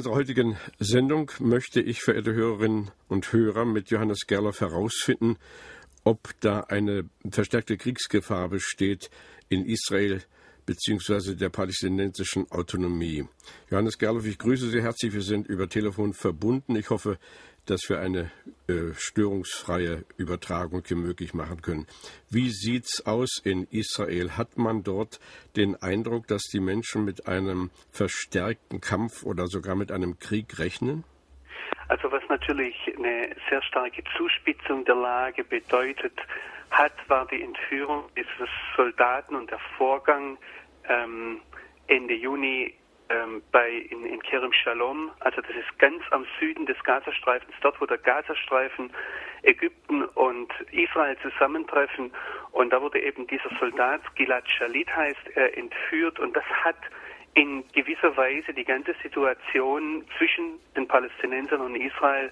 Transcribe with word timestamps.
Unserer 0.00 0.14
heutigen 0.14 0.56
Sendung 0.78 1.30
möchte 1.40 1.82
ich, 1.82 2.00
verehrte 2.00 2.32
Hörerinnen 2.32 2.90
und 3.08 3.34
Hörer, 3.34 3.66
mit 3.66 3.90
Johannes 3.90 4.20
Gerloff 4.26 4.62
herausfinden, 4.62 5.36
ob 6.04 6.30
da 6.40 6.60
eine 6.60 7.04
verstärkte 7.30 7.76
Kriegsgefahr 7.76 8.48
besteht 8.48 9.10
in 9.50 9.66
Israel 9.66 10.22
bzw. 10.64 11.34
der 11.34 11.50
palästinensischen 11.50 12.50
Autonomie. 12.50 13.26
Johannes 13.70 13.98
Gerloff, 13.98 14.24
ich 14.24 14.38
grüße 14.38 14.70
Sie 14.70 14.80
herzlich. 14.80 15.12
Wir 15.12 15.20
sind 15.20 15.46
über 15.48 15.68
Telefon 15.68 16.14
verbunden. 16.14 16.76
Ich 16.76 16.88
hoffe, 16.88 17.18
dass 17.70 17.88
wir 17.88 18.00
eine 18.00 18.30
äh, 18.68 18.92
störungsfreie 18.94 20.04
Übertragung 20.16 20.82
hier 20.84 20.96
möglich 20.96 21.34
machen 21.34 21.62
können. 21.62 21.86
Wie 22.28 22.50
sieht's 22.50 23.06
aus 23.06 23.40
in 23.44 23.68
Israel? 23.70 24.36
Hat 24.36 24.58
man 24.58 24.82
dort 24.82 25.20
den 25.56 25.76
Eindruck, 25.76 26.26
dass 26.26 26.42
die 26.52 26.58
Menschen 26.58 27.04
mit 27.04 27.28
einem 27.28 27.70
verstärkten 27.92 28.80
Kampf 28.80 29.22
oder 29.22 29.46
sogar 29.46 29.76
mit 29.76 29.92
einem 29.92 30.18
Krieg 30.18 30.58
rechnen? 30.58 31.04
Also 31.88 32.10
was 32.10 32.22
natürlich 32.28 32.74
eine 32.96 33.36
sehr 33.48 33.62
starke 33.62 34.02
Zuspitzung 34.16 34.84
der 34.84 34.96
Lage 34.96 35.44
bedeutet 35.44 36.14
hat, 36.70 36.92
war 37.08 37.26
die 37.26 37.42
Entführung 37.42 38.04
dieses 38.16 38.48
Soldaten 38.76 39.36
und 39.36 39.50
der 39.50 39.60
Vorgang 39.76 40.38
ähm, 40.88 41.40
Ende 41.86 42.14
Juni 42.14 42.74
ähm, 43.10 43.42
bei, 43.52 43.70
in, 43.70 44.06
in 44.06 44.22
Kerem 44.22 44.52
Shalom, 44.52 45.10
also 45.20 45.40
das 45.40 45.50
ist 45.50 45.78
ganz 45.78 46.02
am 46.10 46.24
Süden 46.38 46.66
des 46.66 46.82
Gazastreifens, 46.84 47.54
dort 47.60 47.80
wo 47.80 47.86
der 47.86 47.98
Gazastreifen, 47.98 48.90
Ägypten 49.42 50.04
und 50.04 50.52
Israel 50.70 51.16
zusammentreffen. 51.18 52.12
Und 52.52 52.72
da 52.72 52.80
wurde 52.80 53.00
eben 53.00 53.26
dieser 53.26 53.50
Soldat, 53.58 54.00
Gilad 54.14 54.48
Shalit 54.48 54.94
heißt 54.94 55.28
er, 55.34 55.56
entführt 55.58 56.18
und 56.20 56.36
das 56.36 56.44
hat 56.44 56.76
in 57.34 57.64
gewisser 57.72 58.16
Weise 58.16 58.52
die 58.52 58.64
ganze 58.64 58.94
Situation 59.02 60.04
zwischen 60.18 60.58
den 60.76 60.86
Palästinensern 60.86 61.60
und 61.60 61.76
Israel 61.76 62.30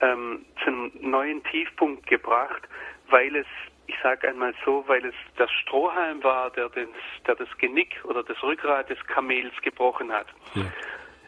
ähm, 0.00 0.44
zum 0.64 0.90
neuen 1.00 1.42
Tiefpunkt 1.44 2.06
gebracht, 2.06 2.62
weil 3.08 3.36
es 3.36 3.46
ich 3.86 3.96
sage 4.02 4.28
einmal 4.28 4.54
so, 4.64 4.84
weil 4.86 5.04
es 5.04 5.14
der 5.38 5.48
Strohhalm 5.48 6.22
war, 6.22 6.50
der, 6.50 6.68
den, 6.70 6.88
der 7.26 7.34
das 7.34 7.48
Genick 7.58 8.02
oder 8.04 8.22
das 8.22 8.40
Rückgrat 8.42 8.88
des 8.88 8.98
Kamels 9.06 9.52
gebrochen 9.62 10.12
hat. 10.12 10.26
Ja. 10.54 10.64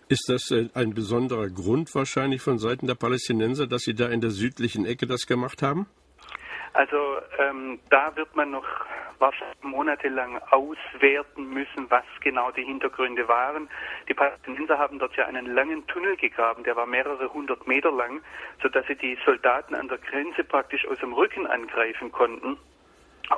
Ist 0.08 0.28
das 0.28 0.50
äh, 0.50 0.68
ein 0.74 0.94
besonderer 0.94 1.48
Grund 1.48 1.94
wahrscheinlich 1.94 2.42
von 2.42 2.58
Seiten 2.58 2.86
der 2.86 2.94
Palästinenser, 2.94 3.66
dass 3.66 3.82
sie 3.82 3.94
da 3.94 4.08
in 4.08 4.20
der 4.20 4.30
südlichen 4.30 4.84
Ecke 4.84 5.06
das 5.06 5.26
gemacht 5.26 5.62
haben? 5.62 5.86
Also 6.74 7.18
ähm, 7.38 7.80
da 7.90 8.14
wird 8.16 8.34
man 8.34 8.50
noch 8.50 8.66
wahrscheinlich 9.18 9.62
monatelang 9.62 10.38
auswerten 10.50 11.52
müssen, 11.52 11.90
was 11.90 12.04
genau 12.20 12.50
die 12.50 12.64
Hintergründe 12.64 13.28
waren. 13.28 13.68
Die 14.08 14.14
Palästinenser 14.14 14.78
haben 14.78 14.98
dort 14.98 15.14
ja 15.16 15.26
einen 15.26 15.54
langen 15.54 15.86
Tunnel 15.86 16.16
gegraben, 16.16 16.64
der 16.64 16.74
war 16.76 16.86
mehrere 16.86 17.32
hundert 17.32 17.66
Meter 17.66 17.92
lang, 17.92 18.22
sodass 18.62 18.86
sie 18.86 18.96
die 18.96 19.16
Soldaten 19.24 19.74
an 19.74 19.88
der 19.88 19.98
Grenze 19.98 20.44
praktisch 20.44 20.86
aus 20.88 20.98
dem 20.98 21.12
Rücken 21.12 21.46
angreifen 21.46 22.10
konnten. 22.10 22.58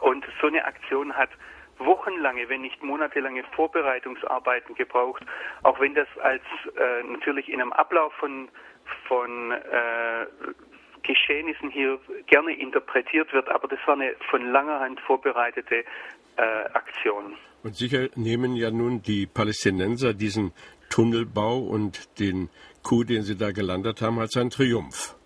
Und 0.01 0.25
so 0.41 0.47
eine 0.47 0.65
Aktion 0.65 1.15
hat 1.15 1.31
wochenlange, 1.79 2.49
wenn 2.49 2.63
nicht 2.63 2.83
monatelange 2.83 3.43
Vorbereitungsarbeiten 3.55 4.75
gebraucht, 4.77 5.25
auch 5.65 5.79
wenn 5.81 5.95
das 5.95 6.09
als 6.23 6.43
äh, 6.77 7.03
natürlich 7.03 7.49
in 7.49 7.61
einem 7.61 7.73
Ablauf 7.73 8.13
von 8.15 8.49
von 9.09 9.51
äh, 9.51 10.27
Geschehnissen 11.05 11.71
hier 11.71 11.99
gerne 12.27 12.55
interpretiert 12.59 13.33
wird, 13.33 13.49
aber 13.49 13.69
das 13.69 13.79
war 13.87 13.95
eine 13.95 14.15
von 14.31 14.51
langer 14.51 14.81
Hand 14.81 15.01
vorbereitete 15.01 15.85
äh, 16.37 16.43
Aktion. 16.73 17.35
Und 17.63 17.77
sicher 17.77 18.09
nehmen 18.17 18.57
ja 18.57 18.71
nun 18.71 19.03
die 19.03 19.27
Palästinenser 19.27 20.13
diesen 20.15 20.53
Tunnelbau 20.91 21.59
und 21.59 22.19
den 22.19 22.51
Coup, 22.83 23.07
den 23.07 23.23
sie 23.23 23.37
da 23.37 23.53
gelandet 23.53 24.03
haben, 24.03 24.19
als 24.19 24.37
einen 24.37 24.51
Triumph. 24.51 25.17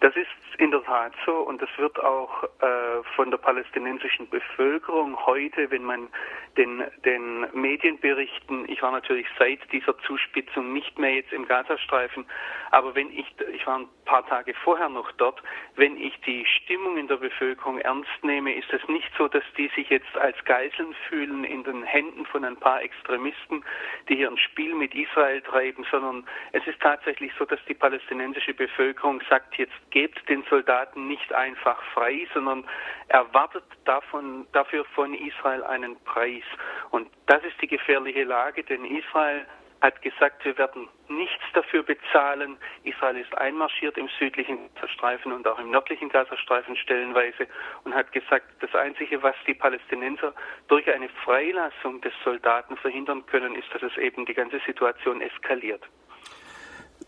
Das 0.00 0.14
ist 0.16 0.26
in 0.58 0.70
der 0.70 0.82
Tat 0.84 1.12
so. 1.24 1.32
Und 1.32 1.60
das 1.60 1.68
wird 1.76 2.02
auch 2.02 2.44
äh, 2.44 3.02
von 3.14 3.30
der 3.30 3.38
palästinensischen 3.38 4.28
Bevölkerung 4.28 5.16
heute, 5.26 5.70
wenn 5.70 5.84
man 5.84 6.08
den, 6.56 6.82
den 7.04 7.46
Medienberichten, 7.52 8.68
ich 8.68 8.82
war 8.82 8.90
natürlich 8.90 9.26
seit 9.38 9.60
dieser 9.72 9.96
Zuspitzung 9.98 10.72
nicht 10.72 10.98
mehr 10.98 11.14
jetzt 11.14 11.32
im 11.32 11.46
Gazastreifen, 11.46 12.26
aber 12.70 12.94
wenn 12.94 13.10
ich, 13.10 13.26
ich 13.52 13.66
war 13.66 13.80
ein 13.80 13.88
paar 14.04 14.26
Tage 14.26 14.54
vorher 14.64 14.88
noch 14.88 15.10
dort, 15.12 15.42
wenn 15.76 15.96
ich 16.00 16.18
die 16.22 16.46
Stimmung 16.46 16.96
in 16.96 17.08
der 17.08 17.16
Bevölkerung 17.16 17.78
ernst 17.80 18.10
nehme, 18.22 18.54
ist 18.54 18.72
es 18.72 18.86
nicht 18.88 19.10
so, 19.18 19.28
dass 19.28 19.44
die 19.56 19.70
sich 19.74 19.90
jetzt 19.90 20.16
als 20.16 20.42
Geiseln 20.44 20.94
fühlen 21.08 21.44
in 21.44 21.64
den 21.64 21.82
Händen 21.82 22.24
von 22.26 22.44
ein 22.44 22.56
paar 22.56 22.82
Extremisten, 22.82 23.64
die 24.08 24.16
hier 24.16 24.30
ein 24.30 24.38
Spiel 24.38 24.74
mit 24.74 24.94
Israel 24.94 25.42
treiben, 25.42 25.84
sondern 25.90 26.26
es 26.52 26.66
ist 26.66 26.80
tatsächlich 26.80 27.32
so, 27.38 27.44
dass 27.44 27.60
die 27.68 27.74
palästinensische 27.74 28.54
Bevölkerung 28.54 29.20
sagt, 29.28 29.56
jetzt 29.56 29.74
gebt 29.90 30.26
den 30.28 30.44
Soldaten 30.48 31.06
nicht 31.06 31.32
einfach 31.32 31.80
frei, 31.94 32.26
sondern 32.34 32.64
erwartet 33.08 33.64
davon, 33.84 34.46
dafür 34.52 34.84
von 34.94 35.14
Israel 35.14 35.62
einen 35.64 35.96
Preis. 36.04 36.44
Und 36.90 37.08
das 37.26 37.42
ist 37.44 37.60
die 37.60 37.68
gefährliche 37.68 38.24
Lage, 38.24 38.64
denn 38.64 38.84
Israel 38.84 39.46
hat 39.80 40.00
gesagt, 40.02 40.44
wir 40.44 40.56
werden 40.58 40.88
nichts 41.08 41.44
dafür 41.52 41.82
bezahlen. 41.82 42.56
Israel 42.84 43.16
ist 43.18 43.36
einmarschiert 43.36 43.96
im 43.98 44.08
südlichen 44.18 44.58
Gazastreifen 44.74 45.32
und 45.32 45.46
auch 45.46 45.58
im 45.58 45.70
nördlichen 45.70 46.08
Gazastreifen 46.08 46.76
stellenweise 46.76 47.46
und 47.84 47.94
hat 47.94 48.10
gesagt, 48.12 48.46
das 48.60 48.74
Einzige, 48.74 49.22
was 49.22 49.36
die 49.46 49.54
Palästinenser 49.54 50.34
durch 50.68 50.90
eine 50.92 51.08
Freilassung 51.24 52.00
des 52.00 52.12
Soldaten 52.24 52.76
verhindern 52.78 53.24
können, 53.26 53.54
ist, 53.54 53.72
dass 53.74 53.82
es 53.82 53.96
eben 53.98 54.24
die 54.26 54.34
ganze 54.34 54.60
Situation 54.60 55.20
eskaliert. 55.20 55.82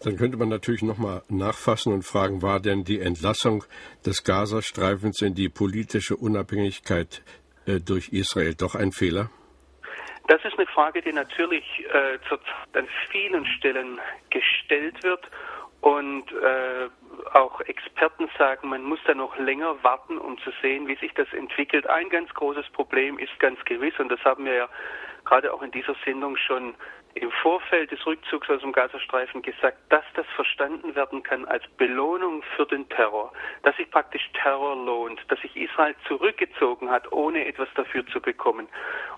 Dann 0.03 0.16
könnte 0.16 0.36
man 0.36 0.48
natürlich 0.48 0.82
nochmal 0.82 1.22
nachfassen 1.28 1.92
und 1.92 2.03
fragen, 2.03 2.41
war 2.41 2.60
denn 2.60 2.84
die 2.84 3.00
Entlassung 3.00 3.64
des 4.06 4.22
Gazastreifens 4.22 5.22
in 5.22 5.34
die 5.34 5.48
politische 5.48 6.16
Unabhängigkeit 6.16 7.22
äh, 7.66 7.81
durch 7.81 8.10
Israel 8.10 8.54
doch 8.54 8.76
ein 8.76 8.92
Fehler? 8.92 9.31
Das 10.28 10.44
ist 10.44 10.59
eine 10.59 10.66
Frage, 10.66 11.03
die 11.03 11.12
natürlich 11.12 11.64
äh, 11.92 12.19
an 12.78 12.86
vielen 13.10 13.44
Stellen 13.47 13.98
gestellt 14.31 15.03
wird 15.03 15.28
und 15.81 16.30
äh, 16.32 16.88
auch 17.32 17.60
Experten 17.62 18.28
sagen, 18.36 18.69
man 18.69 18.82
muss 18.82 19.00
da 19.06 19.15
noch 19.15 19.36
länger 19.38 19.82
warten, 19.82 20.19
um 20.19 20.38
zu 20.38 20.50
sehen, 20.62 20.86
wie 20.86 20.97
sich 20.97 21.12
das 21.15 21.32
entwickelt. 21.32 21.86
Ein 21.88 22.09
ganz 22.09 22.32
großes 22.34 22.69
Problem 22.70 23.19
ist 23.19 23.38
ganz 23.38 23.59
gewiss, 23.65 23.94
und 23.98 24.10
das 24.10 24.20
haben 24.25 24.44
wir 24.44 24.54
ja 24.54 24.69
gerade 25.25 25.53
auch 25.53 25.62
in 25.62 25.70
dieser 25.70 25.94
Sendung 26.04 26.36
schon 26.36 26.75
im 27.14 27.30
Vorfeld 27.30 27.91
des 27.91 28.04
Rückzugs 28.06 28.48
aus 28.48 28.60
dem 28.60 28.72
Gazastreifen 28.72 29.42
gesagt, 29.42 29.78
dass 29.88 30.04
das 30.15 30.27
verstanden 30.36 30.94
werden 30.94 31.22
kann 31.22 31.44
als 31.47 31.66
Belohnung 31.77 32.42
für 32.56 32.66
den 32.66 32.88
Terror, 32.88 33.33
dass 33.62 33.77
sich 33.77 33.91
praktisch 33.91 34.28
Terror 34.34 34.77
lohnt, 34.77 35.21
dass 35.28 35.41
sich 35.41 35.56
Israel 35.56 35.94
zurückgezogen 36.06 36.91
hat, 36.91 37.10
ohne 37.12 37.47
etwas 37.47 37.68
dafür 37.74 38.06
zu 38.06 38.21
bekommen. 38.21 38.68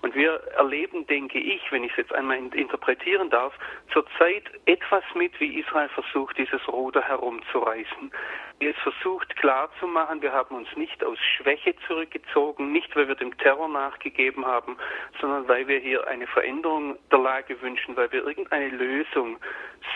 Und 0.01 0.15
wir 0.15 0.33
erleben, 0.57 1.05
denke 1.07 1.39
ich, 1.39 1.61
wenn 1.71 1.83
ich 1.83 1.91
es 1.91 1.97
jetzt 1.97 2.13
einmal 2.13 2.37
interpretieren 2.37 3.29
darf, 3.29 3.53
zurzeit 3.93 4.43
etwas 4.65 5.03
mit, 5.15 5.39
wie 5.39 5.59
Israel 5.59 5.89
versucht, 5.89 6.37
dieses 6.37 6.67
Ruder 6.67 7.01
herumzureißen. 7.01 8.11
Es 8.63 8.75
versucht 8.83 9.35
klarzumachen, 9.37 10.21
wir 10.21 10.33
haben 10.33 10.55
uns 10.55 10.67
nicht 10.75 11.03
aus 11.03 11.17
Schwäche 11.17 11.73
zurückgezogen, 11.87 12.71
nicht 12.71 12.95
weil 12.95 13.07
wir 13.07 13.15
dem 13.15 13.35
Terror 13.39 13.67
nachgegeben 13.67 14.45
haben, 14.45 14.77
sondern 15.19 15.47
weil 15.47 15.67
wir 15.67 15.79
hier 15.79 16.07
eine 16.07 16.27
Veränderung 16.27 16.99
der 17.11 17.17
Lage 17.17 17.59
wünschen 17.59 17.80
Menschen, 17.81 17.95
weil 17.95 18.11
wir 18.11 18.25
irgendeine 18.25 18.69
Lösung 18.69 19.37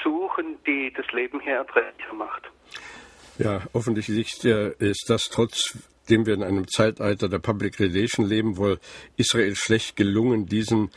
suchen, 0.03 0.57
die 0.65 0.91
das 0.95 1.05
Leben 1.11 1.39
hier 1.39 1.55
erträglicher 1.55 2.13
macht. 2.13 2.43
Ja, 3.37 3.61
offensichtlich 3.73 4.43
ist 4.43 5.05
das 5.07 5.23
trotzdem 5.23 6.25
wir 6.25 6.33
in 6.33 6.43
einem 6.43 6.67
Zeitalter 6.67 7.27
der 7.27 7.39
Public 7.39 7.79
Relation 7.79 8.27
leben, 8.27 8.57
wohl 8.57 8.79
Israel 9.17 9.55
schlecht 9.55 9.95
gelungen, 9.95 10.45
diesen, 10.45 10.91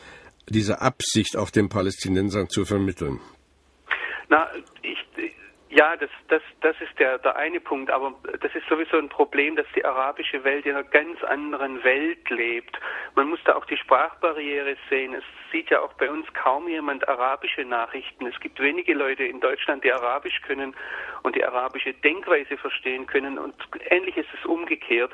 diese 0.48 0.80
Absicht 0.80 1.36
auch 1.36 1.50
den 1.50 1.68
Palästinensern 1.68 2.48
zu 2.48 2.64
vermitteln. 2.64 3.20
Na, 4.28 4.46
Ja, 5.78 5.94
das, 5.96 6.10
das, 6.26 6.42
das 6.60 6.74
ist 6.80 6.98
der, 6.98 7.18
der 7.18 7.36
eine 7.36 7.60
Punkt, 7.60 7.88
aber 7.88 8.12
das 8.40 8.52
ist 8.52 8.66
sowieso 8.68 8.98
ein 8.98 9.08
Problem, 9.08 9.54
dass 9.54 9.66
die 9.76 9.84
arabische 9.84 10.42
Welt 10.42 10.66
in 10.66 10.72
einer 10.72 10.82
ganz 10.82 11.22
anderen 11.22 11.84
Welt 11.84 12.28
lebt. 12.30 12.80
Man 13.14 13.28
muss 13.28 13.38
da 13.44 13.54
auch 13.54 13.64
die 13.64 13.76
Sprachbarriere 13.76 14.76
sehen. 14.90 15.14
Es 15.14 15.22
sieht 15.52 15.70
ja 15.70 15.80
auch 15.80 15.92
bei 15.92 16.10
uns 16.10 16.26
kaum 16.34 16.66
jemand 16.66 17.08
arabische 17.08 17.64
Nachrichten. 17.64 18.26
Es 18.26 18.40
gibt 18.40 18.58
wenige 18.58 18.92
Leute 18.92 19.22
in 19.22 19.38
Deutschland, 19.38 19.84
die 19.84 19.92
Arabisch 19.92 20.42
können 20.42 20.74
und 21.22 21.36
die 21.36 21.44
arabische 21.44 21.94
Denkweise 21.94 22.56
verstehen 22.56 23.06
können 23.06 23.38
und 23.38 23.54
ähnlich 23.88 24.16
ist 24.16 24.30
es 24.36 24.44
umgekehrt. 24.46 25.12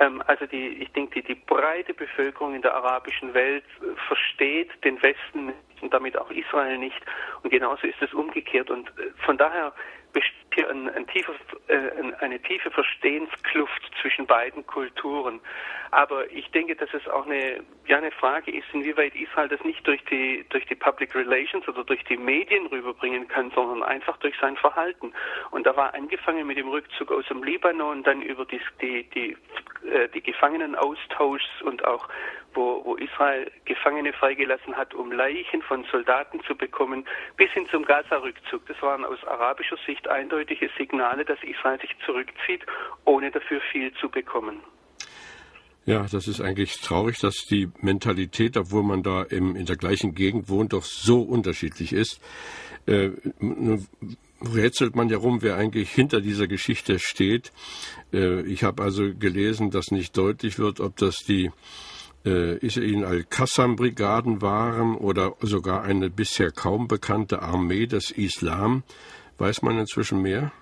Ähm, 0.00 0.24
also 0.26 0.44
die, 0.46 0.82
ich 0.82 0.90
denke, 0.90 1.22
die, 1.22 1.34
die 1.34 1.40
breite 1.40 1.94
Bevölkerung 1.94 2.56
in 2.56 2.62
der 2.62 2.74
arabischen 2.74 3.32
Welt 3.32 3.64
versteht 4.08 4.70
den 4.82 5.00
Westen 5.02 5.52
und 5.82 5.94
damit 5.94 6.16
auch 6.18 6.30
Israel 6.30 6.78
nicht. 6.78 7.00
Und 7.42 7.50
genauso 7.50 7.86
ist 7.86 8.00
es 8.02 8.12
umgekehrt. 8.12 8.70
Und 8.70 8.88
äh, 8.98 9.10
von 9.24 9.38
daher 9.38 9.72
besteht 10.12 10.34
hier 10.54 10.68
ein, 10.70 10.88
ein 10.90 11.06
tiefer, 11.06 11.34
äh, 11.68 11.90
eine 12.20 12.40
tiefe 12.40 12.70
Verstehenskluft 12.70 13.90
zwischen 14.00 14.26
beiden 14.26 14.66
Kulturen. 14.66 15.40
Aber 15.92 16.30
ich 16.30 16.48
denke, 16.50 16.76
dass 16.76 16.92
es 16.94 17.06
auch 17.08 17.26
eine, 17.26 17.62
ja, 17.86 17.98
eine 17.98 18.12
Frage 18.12 18.52
ist, 18.52 18.66
inwieweit 18.72 19.14
Israel 19.14 19.48
das 19.48 19.62
nicht 19.64 19.84
durch 19.86 20.02
die, 20.04 20.44
durch 20.50 20.64
die 20.66 20.74
Public 20.74 21.14
Relations 21.14 21.66
oder 21.66 21.84
durch 21.84 22.02
die 22.04 22.16
Medien 22.16 22.66
rüberbringen 22.66 23.26
kann, 23.26 23.50
sondern 23.50 23.82
einfach 23.82 24.16
durch 24.18 24.34
sein 24.40 24.56
Verhalten. 24.56 25.12
Und 25.50 25.66
da 25.66 25.76
war 25.76 25.94
angefangen 25.94 26.46
mit 26.46 26.58
dem 26.58 26.68
Rückzug 26.68 27.10
aus 27.10 27.26
dem 27.26 27.42
Libanon, 27.42 28.02
dann 28.04 28.22
über 28.22 28.44
die, 28.44 28.60
die, 28.80 29.02
die, 29.10 29.36
äh, 29.88 30.08
die 30.08 30.22
Gefangenenaustauschs 30.22 31.62
und 31.62 31.84
auch 31.84 32.08
wo, 32.54 32.82
wo 32.84 32.94
Israel 32.96 33.50
Gefangene 33.64 34.12
freigelassen 34.12 34.76
hat, 34.76 34.94
um 34.94 35.12
Leichen 35.12 35.62
von 35.62 35.84
Soldaten 35.90 36.40
zu 36.46 36.54
bekommen, 36.54 37.04
bis 37.36 37.50
hin 37.52 37.66
zum 37.70 37.84
Gaza-Rückzug. 37.84 38.66
Das 38.66 38.80
waren 38.82 39.04
aus 39.04 39.22
arabischer 39.24 39.76
Sicht 39.86 40.08
eindeutige 40.08 40.70
Signale, 40.78 41.24
dass 41.24 41.38
Israel 41.42 41.80
sich 41.80 41.94
zurückzieht, 42.04 42.64
ohne 43.04 43.30
dafür 43.30 43.60
viel 43.72 43.92
zu 43.94 44.08
bekommen. 44.08 44.60
Ja, 45.86 46.06
das 46.10 46.28
ist 46.28 46.40
eigentlich 46.40 46.80
traurig, 46.80 47.18
dass 47.18 47.46
die 47.50 47.68
Mentalität, 47.80 48.56
obwohl 48.56 48.82
man 48.82 49.02
da 49.02 49.22
im, 49.22 49.56
in 49.56 49.66
der 49.66 49.76
gleichen 49.76 50.14
Gegend 50.14 50.48
wohnt, 50.48 50.72
doch 50.72 50.84
so 50.84 51.22
unterschiedlich 51.22 51.92
ist. 51.92 52.20
Äh, 52.86 53.10
rätselt 54.42 54.96
man 54.96 55.08
ja 55.08 55.18
rum, 55.18 55.42
wer 55.42 55.56
eigentlich 55.56 55.90
hinter 55.90 56.20
dieser 56.20 56.46
Geschichte 56.46 56.98
steht. 56.98 57.52
Äh, 58.12 58.42
ich 58.42 58.62
habe 58.62 58.82
also 58.82 59.14
gelesen, 59.14 59.70
dass 59.70 59.90
nicht 59.90 60.16
deutlich 60.16 60.58
wird, 60.58 60.80
ob 60.80 60.96
das 60.96 61.16
die 61.26 61.50
äh, 62.24 62.58
Israel 62.58 63.04
al-Qassam-Brigaden 63.04 64.42
waren 64.42 64.96
oder 64.96 65.34
sogar 65.40 65.82
eine 65.82 66.10
bisher 66.10 66.50
kaum 66.50 66.88
bekannte 66.88 67.42
Armee 67.42 67.86
des 67.86 68.10
Islam. 68.10 68.82
Weiß 69.38 69.62
man 69.62 69.78
inzwischen 69.78 70.20
mehr? 70.22 70.52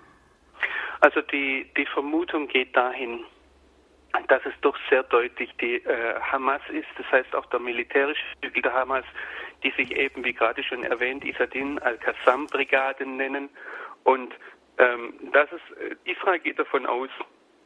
Also 1.01 1.21
die, 1.21 1.69
die 1.77 1.85
Vermutung 1.93 2.47
geht 2.47 2.75
dahin, 2.75 3.23
dass 4.27 4.41
es 4.45 4.53
doch 4.61 4.77
sehr 4.89 5.03
deutlich 5.03 5.49
die 5.61 5.75
äh, 5.75 6.19
Hamas 6.19 6.61
ist, 6.71 6.87
das 6.97 7.05
heißt 7.11 7.35
auch 7.35 7.45
der 7.47 7.59
militärische 7.59 8.23
Flügel 8.39 8.61
der 8.63 8.73
Hamas, 8.73 9.05
die 9.63 9.71
sich 9.71 9.95
eben, 9.95 10.23
wie 10.23 10.33
gerade 10.33 10.63
schon 10.63 10.83
erwähnt, 10.83 11.23
Isadin 11.25 11.79
al-Qassam-Brigaden 11.79 13.17
nennen. 13.17 13.49
Und 14.03 14.33
ähm, 14.77 15.13
das 15.33 15.51
ist, 15.51 15.77
äh, 15.77 15.95
Israel 16.11 16.39
geht 16.39 16.59
davon 16.59 16.85
aus, 16.85 17.09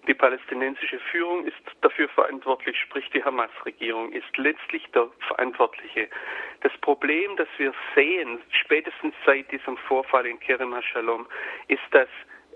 die 0.07 0.13
palästinensische 0.13 0.99
Führung 1.11 1.45
ist 1.45 1.61
dafür 1.81 2.09
verantwortlich, 2.09 2.77
sprich 2.77 3.09
die 3.11 3.23
Hamas-Regierung 3.23 4.11
ist 4.11 4.37
letztlich 4.37 4.85
der 4.91 5.07
Verantwortliche. 5.27 6.09
Das 6.61 6.71
Problem, 6.81 7.35
das 7.37 7.47
wir 7.57 7.73
sehen, 7.95 8.39
spätestens 8.51 9.13
seit 9.25 9.51
diesem 9.51 9.77
Vorfall 9.77 10.25
in 10.25 10.39
Kerem 10.39 10.75
Shalom, 10.81 11.27
ist, 11.67 11.81
dass 11.91 12.09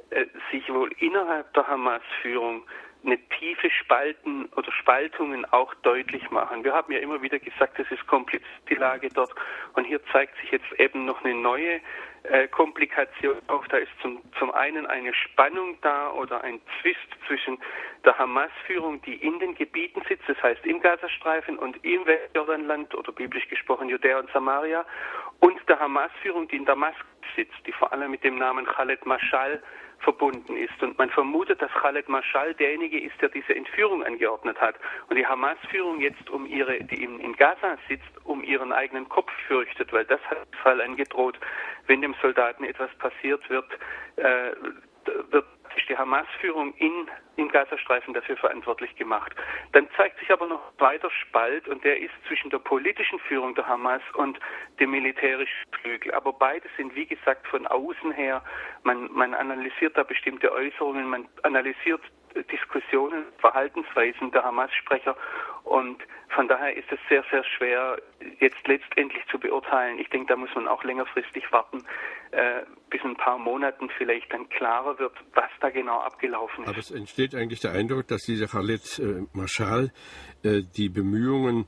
äh, 0.09 0.25
sich 0.51 0.67
wohl 0.73 0.91
innerhalb 0.99 1.53
der 1.53 1.67
Hamas-Führung 1.67 2.63
eine 3.05 3.17
tiefe 3.29 3.69
Spalten 3.69 4.45
oder 4.55 4.71
Spaltungen 4.71 5.45
auch 5.45 5.73
deutlich 5.75 6.29
machen. 6.31 6.63
Wir 6.63 6.73
haben 6.73 6.91
ja 6.91 6.99
immer 6.99 7.21
wieder 7.21 7.39
gesagt, 7.39 7.79
es 7.79 7.89
ist 7.91 8.05
kompliziert 8.07 8.49
die 8.69 8.75
Lage 8.75 9.09
dort 9.09 9.33
und 9.73 9.85
hier 9.85 10.03
zeigt 10.11 10.37
sich 10.41 10.51
jetzt 10.51 10.71
eben 10.77 11.05
noch 11.05 11.23
eine 11.23 11.35
neue 11.35 11.79
äh, 12.23 12.47
Komplikation 12.47 13.37
auf. 13.47 13.67
Da 13.67 13.77
ist 13.77 13.91
zum, 14.01 14.21
zum 14.39 14.51
einen 14.51 14.85
eine 14.85 15.13
Spannung 15.13 15.77
da 15.81 16.11
oder 16.11 16.43
ein 16.43 16.59
Zwist 16.81 17.07
zwischen 17.27 17.57
der 18.05 18.17
Hamas-Führung, 18.17 19.01
die 19.01 19.15
in 19.15 19.39
den 19.39 19.55
Gebieten 19.55 20.01
sitzt, 20.07 20.27
das 20.27 20.41
heißt 20.41 20.65
im 20.65 20.79
Gazastreifen 20.81 21.57
und 21.57 21.83
im 21.83 22.05
Westjordanland 22.05 22.93
oder 22.95 23.11
biblisch 23.11 23.47
gesprochen 23.47 23.89
Judäa 23.89 24.19
und 24.19 24.29
Samaria, 24.31 24.85
und 25.39 25.57
der 25.67 25.79
Hamas-Führung, 25.79 26.47
die 26.47 26.57
in 26.57 26.65
Damaskus 26.65 27.05
sitzt, 27.35 27.65
die 27.65 27.71
vor 27.71 27.91
allem 27.91 28.11
mit 28.11 28.23
dem 28.23 28.37
Namen 28.37 28.65
Khaled 28.65 29.05
Mashal 29.05 29.61
verbunden 29.99 30.55
ist. 30.55 30.81
Und 30.81 30.97
man 30.97 31.09
vermutet, 31.09 31.61
dass 31.61 31.71
Khaled 31.71 32.07
Mashal 32.07 32.53
derjenige 32.53 32.99
ist, 32.99 33.19
der 33.21 33.29
diese 33.29 33.55
Entführung 33.55 34.03
angeordnet 34.03 34.59
hat. 34.59 34.75
Und 35.09 35.17
die 35.17 35.25
Hamas-Führung 35.25 36.01
jetzt 36.01 36.29
um 36.29 36.45
ihre, 36.45 36.83
die 36.83 37.03
in, 37.03 37.35
Gaza 37.35 37.77
sitzt, 37.87 38.09
um 38.23 38.43
ihren 38.43 38.71
eigenen 38.71 39.07
Kopf 39.09 39.31
fürchtet, 39.47 39.91
weil 39.93 40.05
das 40.05 40.21
hat 40.29 40.47
Fall 40.63 40.81
angedroht, 40.81 41.39
wenn 41.87 42.01
dem 42.01 42.15
Soldaten 42.21 42.63
etwas 42.63 42.93
passiert 42.95 43.49
wird, 43.49 43.65
äh, 44.17 44.51
wird 45.31 45.45
die 45.89 45.97
Hamas-Führung 45.97 46.73
in, 46.77 47.07
im 47.37 47.49
Gazastreifen 47.49 48.13
dafür 48.13 48.37
verantwortlich 48.37 48.95
gemacht. 48.95 49.33
Dann 49.71 49.87
zeigt 49.95 50.19
sich 50.19 50.31
aber 50.31 50.47
noch 50.47 50.61
weiter 50.79 51.09
Spalt 51.11 51.67
und 51.67 51.83
der 51.83 51.99
ist 51.99 52.13
zwischen 52.27 52.49
der 52.49 52.59
politischen 52.59 53.19
Führung 53.19 53.55
der 53.55 53.67
Hamas 53.67 54.01
und 54.15 54.39
dem 54.79 54.91
militärischen 54.91 55.71
Flügel. 55.81 56.13
Aber 56.13 56.33
beide 56.33 56.67
sind, 56.75 56.95
wie 56.95 57.05
gesagt, 57.05 57.47
von 57.47 57.65
außen 57.67 58.11
her, 58.11 58.43
man, 58.83 59.11
man 59.11 59.33
analysiert 59.33 59.97
da 59.97 60.03
bestimmte 60.03 60.51
Äußerungen, 60.51 61.09
man 61.09 61.27
analysiert 61.43 62.01
Diskussionen, 62.43 63.25
Verhaltensweisen 63.39 64.31
der 64.31 64.43
Hamas-Sprecher 64.43 65.15
und 65.63 66.01
von 66.29 66.47
daher 66.47 66.75
ist 66.75 66.91
es 66.91 66.99
sehr, 67.09 67.23
sehr 67.31 67.43
schwer, 67.43 67.97
jetzt 68.39 68.67
letztendlich 68.67 69.23
zu 69.31 69.39
beurteilen. 69.39 69.97
Ich 69.99 70.09
denke, 70.09 70.27
da 70.27 70.35
muss 70.35 70.49
man 70.55 70.67
auch 70.67 70.83
längerfristig 70.83 71.51
warten, 71.51 71.83
äh, 72.31 72.63
bis 72.89 73.01
in 73.03 73.11
ein 73.11 73.15
paar 73.17 73.37
Monaten 73.37 73.89
vielleicht 73.97 74.31
dann 74.31 74.47
klarer 74.49 74.99
wird, 74.99 75.13
was 75.33 75.49
da 75.61 75.69
genau 75.69 75.99
abgelaufen 75.99 76.63
ist. 76.63 76.69
Aber 76.69 76.77
es 76.77 76.91
entsteht 76.91 77.33
eigentlich 77.33 77.61
der 77.61 77.71
Eindruck, 77.71 78.07
dass 78.07 78.23
dieser 78.23 78.47
Khaled 78.47 78.99
äh, 78.99 79.25
Mashal 79.33 79.91
äh, 80.43 80.61
die 80.75 80.89
Bemühungen 80.89 81.65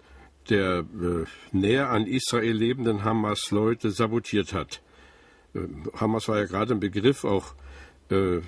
der 0.50 0.80
äh, 0.80 1.25
näher 1.51 1.89
an 1.89 2.06
Israel 2.06 2.54
lebenden 2.54 3.04
Hamas-Leute 3.04 3.92
sabotiert 3.92 4.54
hat. 4.54 4.81
Äh, 5.54 5.60
Hamas 6.00 6.27
war 6.27 6.38
ja 6.38 6.45
gerade 6.45 6.73
im 6.73 6.80
Begriff, 6.80 7.23
auch 7.23 7.54
äh, 8.11 8.42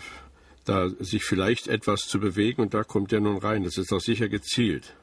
da 0.66 0.90
sich 0.90 1.24
vielleicht 1.24 1.68
etwas 1.68 2.02
zu 2.02 2.20
bewegen 2.20 2.62
und 2.62 2.74
da 2.74 2.84
kommt 2.84 3.14
er 3.14 3.20
nun 3.20 3.38
rein. 3.38 3.64
Das 3.64 3.78
ist 3.78 3.92
doch 3.92 4.00
sicher 4.00 4.30
gezielt. 4.30 4.96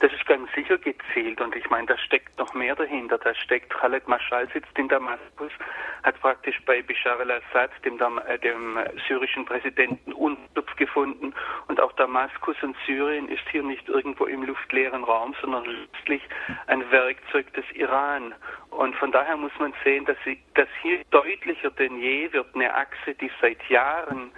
Das 0.00 0.12
ist 0.12 0.26
ganz 0.26 0.50
sicher 0.54 0.76
gezielt 0.78 1.40
und 1.40 1.54
ich 1.56 1.70
meine, 1.70 1.86
da 1.86 1.96
steckt 1.98 2.38
noch 2.38 2.52
mehr 2.54 2.74
dahinter. 2.74 3.18
Da 3.18 3.34
steckt 3.34 3.72
Khaled 3.72 4.06
Mashal 4.08 4.48
sitzt 4.52 4.76
in 4.76 4.88
Damaskus, 4.88 5.52
hat 6.02 6.20
praktisch 6.20 6.60
bei 6.66 6.82
Bashar 6.82 7.20
al-Assad, 7.20 7.70
dem, 7.84 7.98
äh, 8.26 8.38
dem 8.38 8.78
syrischen 9.08 9.44
Präsidenten, 9.44 10.12
Unterschlupf 10.12 10.76
gefunden 10.76 11.34
und 11.68 11.80
auch 11.80 11.92
Damaskus 11.92 12.56
und 12.62 12.76
Syrien 12.86 13.28
ist 13.28 13.48
hier 13.50 13.62
nicht 13.62 13.88
irgendwo 13.88 14.26
im 14.26 14.42
luftleeren 14.42 15.04
Raum, 15.04 15.34
sondern 15.40 15.64
letztlich 15.64 16.22
ein 16.66 16.90
Werkzeug 16.90 17.52
des 17.54 17.64
Iran. 17.74 18.34
Und 18.70 18.94
von 18.96 19.12
daher 19.12 19.36
muss 19.36 19.52
man 19.58 19.72
sehen, 19.84 20.04
dass, 20.04 20.16
sie, 20.24 20.38
dass 20.54 20.68
hier 20.82 21.00
deutlicher 21.10 21.70
denn 21.70 21.98
je 21.98 22.32
wird 22.32 22.54
eine 22.54 22.74
Achse, 22.74 23.14
die 23.20 23.30
seit 23.40 23.62
Jahren 23.68 24.32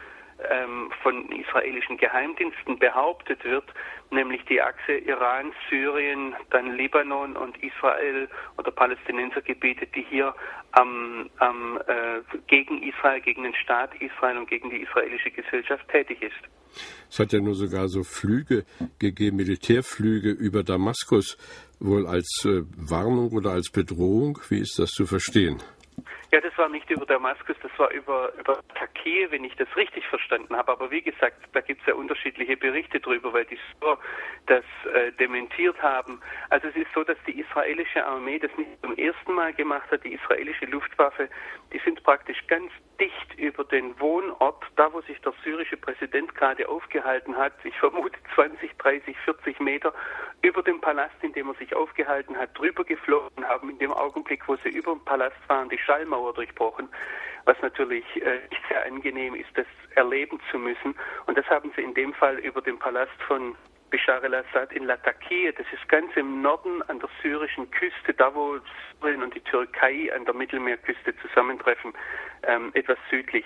ähm, 0.51 0.91
von 1.03 1.31
israelischen 1.33 1.97
Geheimdiensten 1.97 2.79
behauptet 2.79 3.45
wird, 3.45 3.65
nämlich 4.11 4.45
die 4.45 4.61
Achse 4.61 4.93
Iran, 4.93 5.53
Syrien, 5.69 6.35
dann 6.51 6.77
Libanon 6.77 7.37
und 7.37 7.57
Israel 7.63 8.29
oder 8.59 8.71
Palästinensergebiete, 8.71 9.87
die 9.87 10.05
hier 10.09 10.35
am, 10.73 11.31
am, 11.39 11.79
äh, 11.87 12.21
gegen 12.47 12.83
Israel, 12.83 13.21
gegen 13.21 13.45
den 13.45 13.55
Staat 13.55 13.91
Israel 14.01 14.39
und 14.39 14.49
gegen 14.49 14.71
die 14.71 14.83
israelische 14.83 15.31
Gesellschaft 15.31 15.89
tätig 15.89 16.23
ist. 16.23 16.35
Es 17.09 17.19
hat 17.19 17.33
ja 17.33 17.41
nur 17.41 17.55
sogar 17.55 17.89
so 17.89 18.03
Flüge 18.03 18.65
gegeben, 18.99 19.37
Militärflüge 19.37 20.31
über 20.31 20.63
Damaskus, 20.63 21.39
wohl 21.81 22.07
als 22.07 22.45
äh, 22.45 22.63
Warnung 22.77 23.33
oder 23.33 23.53
als 23.53 23.71
Bedrohung. 23.71 24.39
Wie 24.49 24.61
ist 24.61 24.79
das 24.79 24.91
zu 24.91 25.07
verstehen? 25.07 25.63
Ja, 26.33 26.41
das 26.41 26.57
war 26.59 26.69
nicht 26.69 26.91
über 26.91 27.07
Damaskus, 27.07 27.57
das 27.63 27.71
war 27.79 27.91
über, 27.93 28.33
über 28.35 28.61
Takir, 28.75 29.31
wenn 29.31 29.45
ich 29.45 29.55
das 29.57 29.69
richtig 29.77 30.05
verstanden 30.07 30.57
habe. 30.57 30.73
Aber 30.73 30.91
wie 30.91 31.03
gesagt, 31.03 31.37
da 31.53 31.61
gibt 31.61 31.81
es 31.83 31.87
ja 31.87 31.95
unterschiedliche 31.95 32.57
Berichte 32.57 32.99
drüber, 32.99 33.33
weil 33.33 33.45
die 33.45 33.59
so 33.81 33.97
das 34.47 34.65
äh, 34.93 35.13
dementiert 35.13 35.81
haben. 35.83 36.21
Also 36.51 36.69
es 36.69 36.77
ist 36.77 36.93
so, 36.95 37.05
dass 37.05 37.17
die 37.27 37.41
israelische 37.41 38.05
Armee 38.05 38.39
das 38.39 38.51
nicht 38.57 38.71
zum 38.83 38.97
ersten 38.97 39.35
Mal 39.35 39.55
gemacht 39.55 39.91
hat. 39.91 40.05
Die 40.05 40.15
israelische 40.15 40.67
Luftwaffe, 40.67 41.29
die 41.73 41.79
sind 41.79 42.03
praktisch 42.03 42.45
ganz 42.49 42.73
dicht 43.01 43.35
über 43.39 43.65
den 43.65 43.99
Wohnort, 44.01 44.65
da 44.77 44.93
wo 44.93 45.01
sich 45.03 45.21
der 45.21 45.33
syrische 45.45 45.77
Präsident 45.77 46.35
gerade 46.35 46.69
aufgehalten 46.69 47.37
hat, 47.37 47.53
ich 47.65 47.77
vermute 47.79 48.19
20, 48.35 48.77
30, 48.79 49.17
40 49.25 49.61
Meter 49.61 49.93
über 50.43 50.63
dem 50.63 50.81
Palast, 50.81 51.15
in 51.23 51.33
dem 51.33 51.49
er 51.49 51.55
sich 51.55 51.75
aufgehalten 51.75 52.37
hat, 52.37 52.57
drüber 52.59 52.85
geflogen 52.85 53.47
haben. 53.47 53.71
In 53.71 53.79
dem 53.79 53.93
Augenblick, 53.93 54.47
wo 54.49 54.57
sie 54.57 54.71
über 54.71 54.93
dem 54.93 55.05
Palast 55.05 55.37
waren, 55.49 55.69
die 55.69 55.79
Schallmauer 55.79 56.35
durchbrochen. 56.35 56.89
was 57.47 57.57
natürlich 57.63 58.05
äh, 58.17 58.41
nicht 58.51 58.63
sehr 58.69 58.85
angenehm 58.85 59.35
ist, 59.35 59.51
das 59.55 59.67
erleben 59.95 60.39
zu 60.51 60.59
müssen. 60.59 60.95
Und 61.27 61.39
das 61.39 61.47
haben 61.47 61.73
sie 61.75 61.83
in 61.83 61.95
dem 61.95 62.13
Fall 62.13 62.39
über 62.41 62.61
den 62.61 62.79
Palast 62.79 63.23
von 63.27 63.57
Bashar 63.91 64.23
al-Assad 64.23 64.73
in 64.73 64.85
Latakia. 64.85 65.53
Das 65.53 65.67
ist 65.73 65.89
ganz 65.89 66.15
im 66.17 66.43
Norden 66.43 66.83
an 66.89 66.99
der 66.99 67.09
syrischen 67.23 67.71
Küste, 67.71 68.15
da 68.17 68.35
wo 68.35 68.59
Syrien 69.01 69.23
und 69.23 69.35
die 69.35 69.41
Türkei 69.41 70.13
an 70.15 70.25
der 70.25 70.35
Mittelmeerküste 70.35 71.15
zusammentreffen, 71.23 71.93
ähm, 72.43 72.71
etwas 72.75 72.99
südlich. 73.11 73.45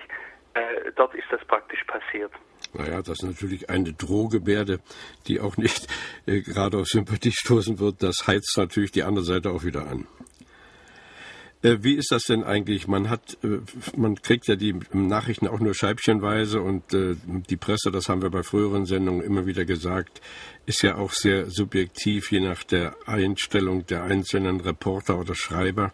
Äh, 0.55 0.93
dort 0.97 1.15
ist 1.15 1.27
das 1.31 1.45
praktisch 1.45 1.85
passiert. 1.85 2.33
Naja, 2.73 3.03
das 3.03 3.21
ist 3.21 3.25
natürlich 3.25 3.71
eine 3.71 3.93
Drohgebärde, 3.93 4.81
die 5.27 5.41
auch 5.41 5.57
nicht 5.57 5.87
äh, 6.27 6.41
gerade 6.41 6.79
auf 6.79 6.87
Sympathie 6.87 7.33
stoßen 7.33 7.79
wird. 7.79 8.03
Das 8.03 8.27
heizt 8.27 8.57
natürlich 8.57 8.91
die 8.91 9.03
andere 9.03 9.25
Seite 9.25 9.51
auch 9.51 9.65
wieder 9.65 9.87
an. 9.87 10.07
Äh, 11.63 11.79
wie 11.83 11.95
ist 11.95 12.11
das 12.11 12.25
denn 12.25 12.43
eigentlich? 12.43 12.89
Man 12.89 13.11
hat, 13.11 13.37
äh, 13.45 13.59
man 13.97 14.21
kriegt 14.23 14.47
ja 14.49 14.57
die 14.57 14.75
Nachrichten 14.93 15.47
auch 15.47 15.61
nur 15.61 15.75
scheibchenweise 15.75 16.61
und 16.63 16.95
äh, 16.95 17.17
die 17.27 17.57
Presse, 17.57 17.91
das 17.91 18.09
haben 18.09 18.23
wir 18.23 18.31
bei 18.31 18.43
früheren 18.43 18.87
Sendungen 18.87 19.23
immer 19.23 19.47
wieder 19.47 19.65
gesagt, 19.65 20.21
ist 20.67 20.83
ja 20.83 20.97
auch 20.97 21.13
sehr 21.13 21.51
subjektiv, 21.51 22.33
je 22.33 22.41
nach 22.41 22.63
der 22.63 22.97
Einstellung 23.07 23.87
der 23.87 24.05
einzelnen 24.05 24.61
Reporter 24.61 25.19
oder 25.19 25.35
Schreiber, 25.35 25.93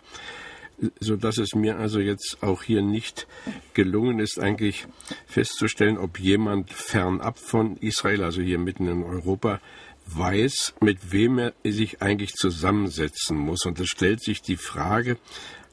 so 1.01 1.17
dass 1.17 1.39
es 1.39 1.55
mir 1.55 1.79
also 1.79 2.01
jetzt 2.01 2.39
auch 2.43 2.63
hier 2.63 2.83
nicht 2.83 3.27
gelungen 3.75 4.21
ist, 4.21 4.39
eigentlich 4.39 4.87
festzustellen, 5.27 5.99
ob 5.99 6.21
jemand 6.21 6.73
fernab 6.73 7.39
von 7.39 7.77
Israel, 7.79 8.23
also 8.23 8.43
hier 8.43 8.59
mitten 8.59 8.87
in 8.87 9.03
Europa, 9.03 9.61
weiß, 10.07 10.75
mit 10.81 11.13
wem 11.13 11.39
er 11.39 11.53
sich 11.65 12.03
eigentlich 12.03 12.35
zusammensetzen 12.35 13.37
muss. 13.37 13.65
Und 13.65 13.81
es 13.81 13.89
stellt 13.89 14.23
sich 14.23 14.41
die 14.43 14.57
Frage, 14.57 15.17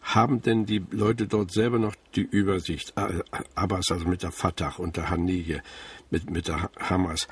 haben 0.04 0.42
denn 0.42 0.66
die 0.66 0.84
Leute 0.92 1.28
dort 1.28 1.52
selber 1.52 1.80
noch 1.80 1.96
die 2.16 2.24
Übersicht? 2.24 2.94
Äh, 2.98 3.24
Abbas, 3.56 3.92
also 3.92 4.08
mit 4.08 4.24
der 4.24 4.32
Fatah 4.32 4.76
und 4.78 4.98
der 4.98 5.10
Haniyeh, 5.10 5.62
mit, 6.12 6.30
mit 6.30 6.48
der 6.48 6.70
Hamas 6.80 7.28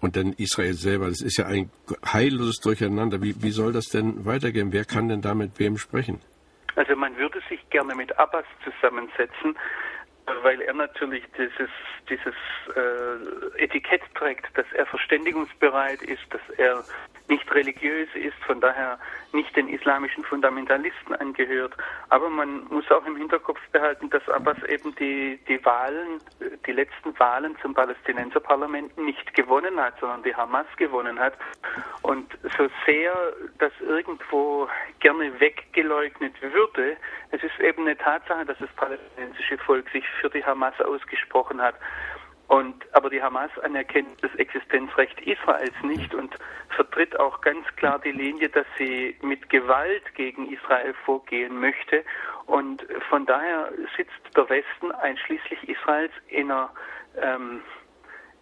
und 0.00 0.16
dann 0.16 0.32
Israel 0.32 0.74
selber. 0.74 1.08
Das 1.08 1.22
ist 1.22 1.38
ja 1.38 1.46
ein 1.46 1.70
heilloses 2.04 2.60
Durcheinander. 2.60 3.22
Wie, 3.22 3.42
wie 3.42 3.50
soll 3.50 3.72
das 3.72 3.86
denn 3.86 4.24
weitergehen? 4.24 4.72
Wer 4.72 4.84
kann 4.84 5.08
denn 5.08 5.22
da 5.22 5.34
mit 5.34 5.58
wem 5.58 5.78
sprechen? 5.78 6.20
Also 6.74 6.94
man 6.94 7.16
würde 7.16 7.40
sich 7.48 7.58
gerne 7.70 7.94
mit 7.94 8.16
Abbas 8.18 8.44
zusammensetzen, 8.62 9.56
weil 10.42 10.60
er 10.60 10.74
natürlich 10.74 11.24
dieses, 11.36 11.70
dieses 12.08 12.34
äh, 12.74 13.62
Etikett 13.62 14.02
trägt, 14.14 14.46
dass 14.56 14.66
er 14.72 14.86
verständigungsbereit 14.86 16.02
ist, 16.02 16.22
dass 16.30 16.40
er 16.58 16.84
nicht 17.28 17.52
religiös 17.52 18.08
ist, 18.14 18.36
von 18.46 18.60
daher 18.60 18.98
nicht 19.32 19.54
den 19.56 19.68
islamischen 19.68 20.24
Fundamentalisten 20.24 21.14
angehört. 21.16 21.74
Aber 22.08 22.30
man 22.30 22.64
muss 22.68 22.90
auch 22.90 23.04
im 23.06 23.16
Hinterkopf 23.16 23.60
behalten, 23.72 24.10
dass 24.10 24.28
Abbas 24.28 24.56
eben 24.68 24.94
die, 24.96 25.38
die 25.48 25.64
Wahlen, 25.64 26.20
die 26.66 26.72
letzten 26.72 27.18
Wahlen 27.18 27.56
zum 27.60 27.74
Palästinenserparlament 27.74 28.96
nicht 28.98 29.34
gewonnen 29.34 29.78
hat, 29.80 29.94
sondern 30.00 30.22
die 30.22 30.34
Hamas 30.34 30.66
gewonnen 30.76 31.18
hat. 31.18 31.34
Und 32.02 32.32
so 32.56 32.68
sehr 32.86 33.14
das 33.58 33.72
irgendwo 33.80 34.68
gerne 35.00 35.38
weggeleugnet 35.40 36.34
würde, 36.40 36.96
es 37.32 37.42
ist 37.42 37.58
eben 37.60 37.82
eine 37.82 37.96
Tatsache, 37.96 38.44
dass 38.46 38.58
das 38.58 38.70
palästinensische 38.76 39.58
Volk 39.58 39.88
sich 39.90 40.04
für 40.20 40.30
die 40.30 40.44
Hamas 40.44 40.74
ausgesprochen 40.80 41.60
hat. 41.60 41.74
Und, 42.48 42.74
aber 42.92 43.10
die 43.10 43.20
Hamas 43.20 43.50
anerkennt 43.62 44.22
das 44.22 44.32
Existenzrecht 44.36 45.20
Israels 45.22 45.74
nicht 45.82 46.14
und 46.14 46.36
vertritt 46.76 47.18
auch 47.18 47.40
ganz 47.40 47.66
klar 47.74 47.98
die 47.98 48.12
Linie, 48.12 48.48
dass 48.48 48.66
sie 48.78 49.16
mit 49.20 49.50
Gewalt 49.50 50.14
gegen 50.14 50.52
Israel 50.52 50.94
vorgehen 51.04 51.58
möchte. 51.58 52.04
Und 52.46 52.86
von 53.08 53.26
daher 53.26 53.72
sitzt 53.96 54.36
der 54.36 54.48
Westen 54.48 54.92
einschließlich 54.92 55.68
Israels 55.68 56.12
in 56.28 56.52
einer, 56.52 56.70
ähm, 57.20 57.62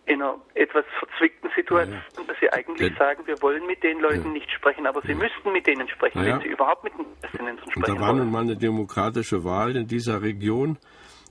in 0.04 0.20
einer 0.20 0.38
etwas 0.52 0.84
verzwickten 0.98 1.48
Situation, 1.56 1.94
ja, 1.94 2.20
ja. 2.20 2.24
dass 2.26 2.36
sie 2.40 2.52
eigentlich 2.52 2.90
ja. 2.90 2.98
sagen, 2.98 3.26
wir 3.26 3.40
wollen 3.40 3.66
mit 3.66 3.82
den 3.82 4.00
Leuten 4.00 4.32
nicht 4.32 4.50
sprechen, 4.50 4.86
aber 4.86 5.00
sie 5.00 5.14
müssten 5.14 5.50
mit 5.50 5.66
denen 5.66 5.88
sprechen, 5.88 6.22
wenn 6.22 6.40
sie 6.40 6.48
überhaupt 6.48 6.84
mit 6.84 6.92
den 6.92 7.06
Palästinensern 7.22 7.70
sprechen 7.70 7.92
und 7.92 8.00
Da 8.00 8.06
war 8.06 8.12
nun 8.12 8.30
mal 8.30 8.42
eine 8.42 8.56
demokratische 8.56 9.44
Wahl 9.44 9.76
in 9.76 9.86
dieser 9.86 10.20
Region. 10.20 10.78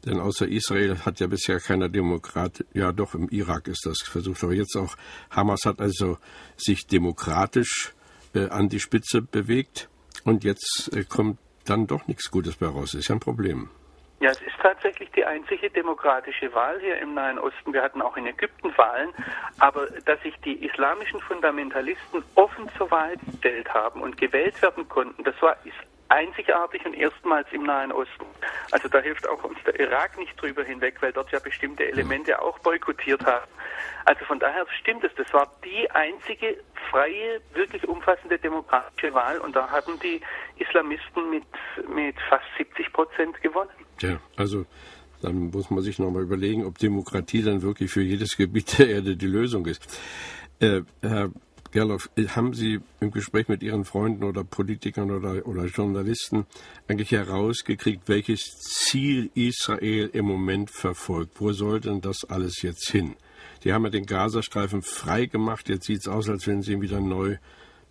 Denn 0.05 0.19
außer 0.19 0.48
Israel 0.48 0.98
hat 1.05 1.19
ja 1.19 1.27
bisher 1.27 1.60
keiner 1.60 1.89
Demokrat, 1.89 2.65
ja 2.74 2.91
doch 2.91 3.15
im 3.15 3.29
Irak 3.29 3.67
ist 3.67 3.86
das 3.86 4.01
versucht, 4.01 4.43
aber 4.43 4.53
jetzt 4.53 4.75
auch 4.75 4.95
Hamas 5.31 5.62
hat 5.65 5.79
also 5.79 6.17
sich 6.57 6.88
demokratisch 6.88 7.93
äh, 8.36 8.50
an 8.50 8.67
die 8.67 8.79
Spitze 8.79 9.22
bewegt 9.22 9.89
und 10.25 10.43
jetzt 10.43 10.91
äh, 10.93 11.03
kommt 11.03 11.39
dann 11.65 11.88
doch 11.88 12.07
nichts 12.07 12.29
Gutes 12.29 12.57
bei 12.57 12.67
raus. 12.67 12.93
Ist 12.93 13.07
ja 13.07 13.15
ein 13.15 13.22
Problem. 13.22 13.69
Ja, 14.19 14.31
es 14.31 14.41
ist 14.41 14.55
tatsächlich 14.62 15.12
die 15.12 15.25
einzige 15.25 15.69
demokratische 15.69 16.53
Wahl 16.53 16.79
hier 16.79 16.98
im 17.00 17.13
Nahen 17.13 17.38
Osten. 17.39 17.74
Wir 17.74 17.81
hatten 17.81 18.01
auch 18.01 18.15
in 18.15 18.25
Ägypten 18.25 18.72
Wahlen, 18.77 19.10
aber 19.60 19.88
dass 20.05 20.22
sich 20.22 20.33
die 20.45 20.65
islamischen 20.65 21.19
Fundamentalisten 21.22 22.24
offen 22.36 22.69
zur 22.77 22.89
Wahl 22.89 23.17
gestellt 23.17 23.74
haben 23.74 24.01
und 24.01 24.17
gewählt 24.17 24.62
werden 24.62 24.88
konnten, 24.88 25.24
das 25.25 25.36
war 25.41 25.57
einzigartig 26.13 26.86
und 26.86 26.93
erstmals 26.93 27.48
im 27.51 27.63
Nahen 27.63 27.91
Osten. 27.91 28.25
Also 28.72 28.88
da 28.88 29.00
hilft 29.00 29.27
auch 29.27 29.43
uns 29.43 29.58
der 29.65 29.79
Irak 29.79 30.17
nicht 30.17 30.39
drüber 30.39 30.63
hinweg, 30.63 31.01
weil 31.01 31.12
dort 31.12 31.32
ja 31.32 31.39
bestimmte 31.39 31.86
Elemente 31.86 32.39
auch 32.41 32.60
boykottiert 32.60 33.25
haben. 33.25 33.50
Also 34.05 34.24
von 34.25 34.39
daher 34.39 34.65
stimmt 34.79 35.03
es, 35.03 35.12
das 35.15 35.32
war 35.34 35.51
die 35.63 35.89
einzige 35.91 36.58
freie, 36.89 37.41
wirklich 37.53 37.88
umfassende 37.88 38.38
demokratische 38.38 39.13
Wahl 39.13 39.39
und 39.39 39.55
da 39.55 39.70
hatten 39.70 40.00
die 40.00 40.22
Islamisten 40.58 41.29
mit, 41.29 41.43
mit 41.89 42.15
fast 42.29 42.46
70 42.58 42.93
Prozent 42.93 43.41
gewonnen. 43.41 43.72
Ja, 44.01 44.20
also 44.38 44.65
dann 45.22 45.50
muss 45.51 45.72
man 45.72 45.82
sich 45.82 45.98
nochmal 46.00 46.24
überlegen, 46.24 46.65
ob 46.65 46.77
Demokratie 46.77 47.41
dann 47.41 47.62
wirklich 47.62 47.89
für 47.89 48.01
jedes 48.01 48.38
Gebiet 48.38 48.77
der 48.77 48.89
Erde 48.89 49.15
die 49.15 49.27
Lösung 49.27 49.65
ist. 49.65 50.00
Äh, 50.60 50.82
Herr 51.01 51.32
Gerloff, 51.73 52.07
haben 52.35 52.53
Sie 52.53 52.81
im 53.01 53.09
Gespräch 53.09 53.47
mit 53.47 53.63
Ihren 53.63 53.83
Freunden 53.83 54.23
oder 54.23 54.43
Politikern 54.43 55.09
oder, 55.09 55.47
oder 55.47 55.65
Journalisten 55.65 56.45
eigentlich 56.87 57.11
herausgekriegt, 57.11 58.07
welches 58.07 58.59
Ziel 58.59 59.31
Israel 59.33 60.07
im 60.13 60.25
Moment 60.25 60.69
verfolgt? 60.69 61.41
Wo 61.41 61.51
soll 61.51 61.79
denn 61.79 61.99
das 61.99 62.29
alles 62.29 62.61
jetzt 62.61 62.91
hin? 62.91 63.15
Die 63.63 63.73
haben 63.73 63.85
ja 63.85 63.89
den 63.89 64.05
Gazastreifen 64.05 64.83
frei 64.83 65.25
gemacht. 65.25 65.67
Jetzt 65.67 65.85
sieht 65.85 66.01
es 66.01 66.07
aus, 66.07 66.29
als 66.29 66.47
wenn 66.47 66.61
sie 66.61 66.73
ihn 66.73 66.81
wieder 66.83 66.99
neu 66.99 67.37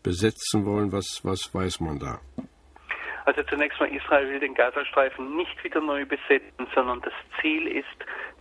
besetzen 0.04 0.64
wollen. 0.64 0.92
Was, 0.92 1.20
was 1.24 1.52
weiß 1.52 1.80
man 1.80 1.98
da? 1.98 2.20
Also 3.24 3.42
zunächst 3.42 3.80
mal, 3.80 3.92
Israel 3.92 4.28
will 4.30 4.38
den 4.38 4.54
Gazastreifen 4.54 5.36
nicht 5.36 5.64
wieder 5.64 5.80
neu 5.80 6.06
besetzen, 6.06 6.68
sondern 6.72 7.00
das 7.00 7.14
Ziel 7.40 7.66
ist 7.66 7.86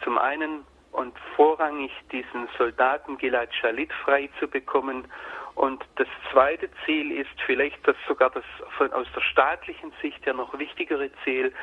zum 0.04 0.20
einen 0.20 0.60
und 0.92 1.14
vorrangig 1.36 1.92
diesen 2.12 2.48
Soldaten 2.58 3.18
Gilad 3.18 3.54
Shalit 3.56 3.92
frei 4.04 4.30
zu 4.40 4.48
bekommen. 4.48 5.06
Und 5.56 5.84
das 5.98 6.08
zweite 6.32 6.70
Ziel 6.86 7.12
ist 7.12 7.30
vielleicht 7.46 7.86
das 7.86 7.96
sogar 8.08 8.30
das 8.30 8.44
von, 8.78 8.92
aus 8.94 9.08
der 9.14 9.22
staatlichen 9.22 9.92
Sicht 10.02 10.26
ja 10.26 10.34
noch 10.34 10.58
wichtigere 10.58 11.10
Ziel, 11.24 11.54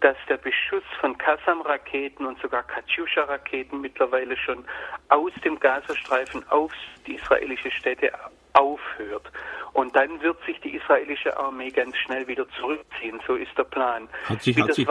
dass 0.00 0.16
der 0.28 0.36
Beschuss 0.36 0.84
von 1.00 1.16
Qassam-Raketen 1.18 2.26
und 2.26 2.40
sogar 2.40 2.62
Katyusha-Raketen 2.62 3.80
mittlerweile 3.80 4.36
schon 4.36 4.64
aus 5.08 5.32
dem 5.44 5.58
Gazastreifen 5.58 6.48
auf 6.50 6.72
die 7.06 7.14
israelische 7.14 7.70
Städte 7.70 8.12
aufhört. 8.52 9.30
Und 9.72 9.94
dann 9.96 10.20
wird 10.20 10.36
sich 10.44 10.60
die 10.60 10.76
israelische 10.76 11.36
Armee 11.36 11.70
ganz 11.70 11.96
schnell 11.98 12.26
wieder 12.26 12.46
zurückziehen. 12.60 13.20
So 13.26 13.34
ist 13.34 13.56
der 13.56 13.64
Plan. 13.64 14.08
Hat 14.24 14.42
sie, 14.42 14.54
hat 14.54 14.74
sie, 14.74 14.86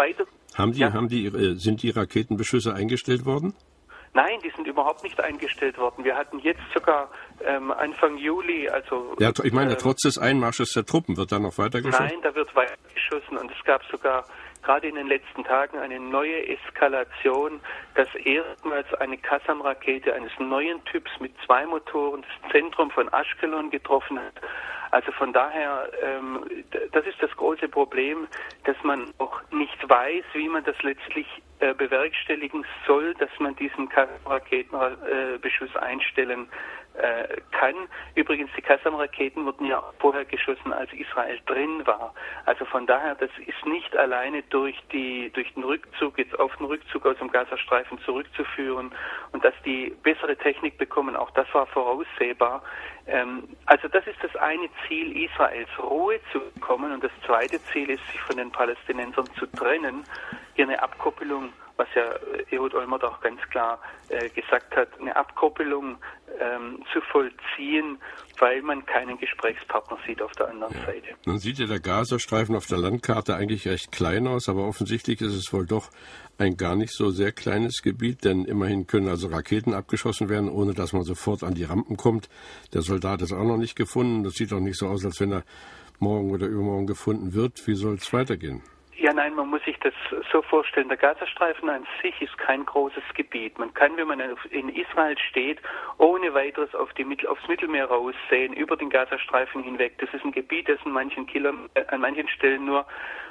haben 0.55 0.71
die, 0.71 0.79
ja? 0.79 0.93
haben 0.93 1.07
die, 1.07 1.25
äh, 1.25 1.55
sind 1.55 1.83
die 1.83 1.89
Raketenbeschüsse 1.89 2.73
eingestellt 2.73 3.25
worden? 3.25 3.53
Nein, 4.17 4.39
die 4.43 4.49
sind 4.49 4.65
überhaupt 4.65 5.03
nicht 5.03 5.21
eingestellt 5.21 5.77
worden. 5.77 6.03
Wir 6.03 6.15
hatten 6.15 6.39
jetzt 6.39 6.63
sogar 6.73 7.11
ähm, 7.45 7.71
Anfang 7.71 8.17
Juli, 8.17 8.67
also. 8.67 9.15
Ja, 9.19 9.29
ich 9.43 9.53
meine, 9.53 9.73
äh, 9.73 9.75
trotz 9.75 10.01
des 10.01 10.17
Einmarsches 10.17 10.71
der 10.73 10.85
Truppen 10.85 11.17
wird 11.17 11.31
da 11.31 11.37
noch 11.37 11.59
weiter 11.59 11.83
geschossen? 11.83 12.07
Nein, 12.09 12.21
da 12.23 12.33
wird 12.33 12.55
weiter 12.55 12.73
geschossen 12.95 13.37
und 13.37 13.51
es 13.51 13.63
gab 13.63 13.83
sogar 13.91 14.25
gerade 14.67 14.89
in 14.89 14.95
den 14.95 15.07
letzten 15.07 15.45
Tagen 15.45 15.79
eine 15.79 15.97
neue 15.97 16.45
Eskalation, 16.45 17.61
dass 17.95 18.13
erstmals 18.15 18.93
eine 18.95 19.17
Kassam-Rakete 19.17 20.13
eines 20.13 20.31
neuen 20.39 20.83
Typs 20.83 21.09
mit 21.21 21.31
zwei 21.45 21.65
Motoren 21.65 22.21
das 22.23 22.51
Zentrum 22.51 22.91
von 22.91 23.07
Ashkelon 23.13 23.69
getroffen 23.69 24.19
hat. 24.19 24.33
Also 24.91 25.13
von 25.13 25.31
daher, 25.31 25.89
ähm, 26.03 26.45
das 26.91 27.05
ist 27.05 27.21
das 27.21 27.31
große 27.31 27.69
Problem, 27.69 28.27
dass 28.65 28.75
man 28.83 29.13
auch 29.19 29.39
nicht 29.51 29.87
weiß, 29.87 30.25
wie 30.33 30.49
man 30.49 30.65
das 30.65 30.81
letztlich 30.83 31.27
äh, 31.59 31.73
bewerkstelligen 31.73 32.65
soll, 32.85 33.13
dass 33.15 33.29
man 33.39 33.55
diesen 33.55 33.89
Raketenbeschuss 34.25 35.75
äh, 35.75 35.79
einstellen 35.79 36.49
äh, 36.97 37.41
kann. 37.51 37.75
Übrigens, 38.15 38.49
die 38.57 38.61
Kassam-Raketen 38.61 39.45
wurden 39.45 39.65
ja 39.65 39.83
vorher 39.99 40.25
geschossen, 40.25 40.73
als 40.73 40.91
Israel 40.93 41.39
drin 41.45 41.85
war. 41.85 42.13
Also 42.45 42.65
von 42.65 42.85
daher, 42.85 43.15
das 43.15 43.29
ist 43.45 43.65
nicht 43.65 43.95
alleine 43.95 44.43
durch 44.43 44.75
die 44.91 45.31
durch 45.33 45.53
den 45.53 45.63
Rückzug 45.63 46.17
jetzt 46.17 46.37
auf 46.39 46.55
den 46.57 46.65
Rückzug 46.65 47.05
aus 47.05 47.17
dem 47.17 47.31
Gazastreifen 47.31 47.99
zurückzuführen 47.99 48.91
und 49.31 49.43
dass 49.43 49.53
die 49.65 49.95
bessere 50.03 50.35
Technik 50.35 50.77
bekommen, 50.77 51.15
auch 51.15 51.31
das 51.31 51.47
war 51.53 51.67
voraussehbar. 51.67 52.63
Ähm, 53.05 53.43
also 53.65 53.87
das 53.87 54.05
ist 54.07 54.21
das 54.23 54.35
eine 54.35 54.69
Ziel 54.87 55.25
Israels, 55.25 55.69
Ruhe 55.79 56.19
zu 56.31 56.39
bekommen 56.39 56.91
und 56.91 57.03
das 57.03 57.11
zweite 57.25 57.61
Ziel 57.65 57.89
ist, 57.89 58.05
sich 58.11 58.21
von 58.21 58.37
den 58.37 58.51
Palästinensern 58.51 59.27
zu 59.37 59.45
trennen 59.47 60.03
hier 60.55 60.65
eine 60.65 60.81
Abkoppelung, 60.81 61.53
was 61.77 61.87
ja 61.95 62.03
Ehud 62.51 62.73
Olmert 62.73 63.03
auch 63.03 63.19
ganz 63.21 63.39
klar 63.49 63.79
äh, 64.09 64.29
gesagt 64.29 64.75
hat, 64.75 64.89
eine 64.99 65.15
Abkoppelung 65.15 65.97
ähm, 66.39 66.83
zu 66.91 67.01
vollziehen, 67.01 67.97
weil 68.39 68.61
man 68.61 68.85
keinen 68.85 69.17
Gesprächspartner 69.17 69.97
sieht 70.05 70.21
auf 70.21 70.31
der 70.33 70.49
anderen 70.49 70.73
ja. 70.73 70.85
Seite. 70.85 71.07
Nun 71.25 71.39
sieht 71.39 71.59
ja 71.59 71.65
der 71.65 71.79
Gazastreifen 71.79 72.55
auf 72.55 72.65
der 72.65 72.77
Landkarte 72.77 73.35
eigentlich 73.35 73.67
recht 73.67 73.91
klein 73.91 74.27
aus, 74.27 74.49
aber 74.49 74.67
offensichtlich 74.67 75.21
ist 75.21 75.35
es 75.35 75.53
wohl 75.53 75.65
doch 75.65 75.89
ein 76.37 76.57
gar 76.57 76.75
nicht 76.75 76.93
so 76.93 77.09
sehr 77.09 77.31
kleines 77.31 77.81
Gebiet, 77.81 78.23
denn 78.23 78.45
immerhin 78.45 78.85
können 78.85 79.07
also 79.07 79.27
Raketen 79.27 79.73
abgeschossen 79.73 80.29
werden, 80.29 80.49
ohne 80.49 80.73
dass 80.73 80.93
man 80.93 81.03
sofort 81.03 81.43
an 81.43 81.55
die 81.55 81.63
Rampen 81.63 81.97
kommt. 81.97 82.29
Der 82.73 82.81
Soldat 82.81 83.21
ist 83.21 83.33
auch 83.33 83.43
noch 83.43 83.57
nicht 83.57 83.75
gefunden. 83.75 84.23
Das 84.23 84.33
sieht 84.33 84.53
auch 84.53 84.59
nicht 84.59 84.77
so 84.77 84.87
aus, 84.87 85.03
als 85.03 85.19
wenn 85.19 85.31
er 85.31 85.43
morgen 85.99 86.31
oder 86.31 86.45
übermorgen 86.45 86.85
gefunden 86.85 87.33
wird. 87.33 87.65
Wie 87.65 87.75
soll 87.75 87.95
es 87.95 88.13
weitergehen? 88.13 88.61
Ja, 88.99 89.13
nein, 89.13 89.35
man 89.35 89.49
muss 89.49 89.63
sich 89.63 89.77
das 89.79 89.93
so 90.31 90.41
vorstellen. 90.41 90.87
Der 90.87 90.97
Gazastreifen 90.97 91.69
an 91.69 91.85
sich 92.01 92.19
ist 92.19 92.35
kein 92.39 92.65
großes 92.65 93.03
Gebiet. 93.13 93.59
Man 93.59 93.71
kann, 93.75 93.95
wenn 93.95 94.07
man 94.07 94.19
in 94.49 94.69
Israel 94.69 95.15
steht, 95.29 95.59
ohne 95.99 96.33
weiteres 96.33 96.73
auf 96.73 96.91
die, 96.93 97.05
aufs 97.27 97.47
Mittelmeer 97.47 97.85
raussehen, 97.85 98.53
über 98.53 98.75
den 98.75 98.89
Gazastreifen 98.89 99.61
hinweg. 99.61 99.99
Das 99.99 100.11
ist 100.13 100.25
ein 100.25 100.31
Gebiet, 100.31 100.67
das 100.67 100.79
an 100.83 100.93
manchen, 100.93 101.27
äh, 101.75 101.85
an 101.89 102.01
manchen 102.01 102.27
Stellen 102.27 102.65
nur 102.65 102.87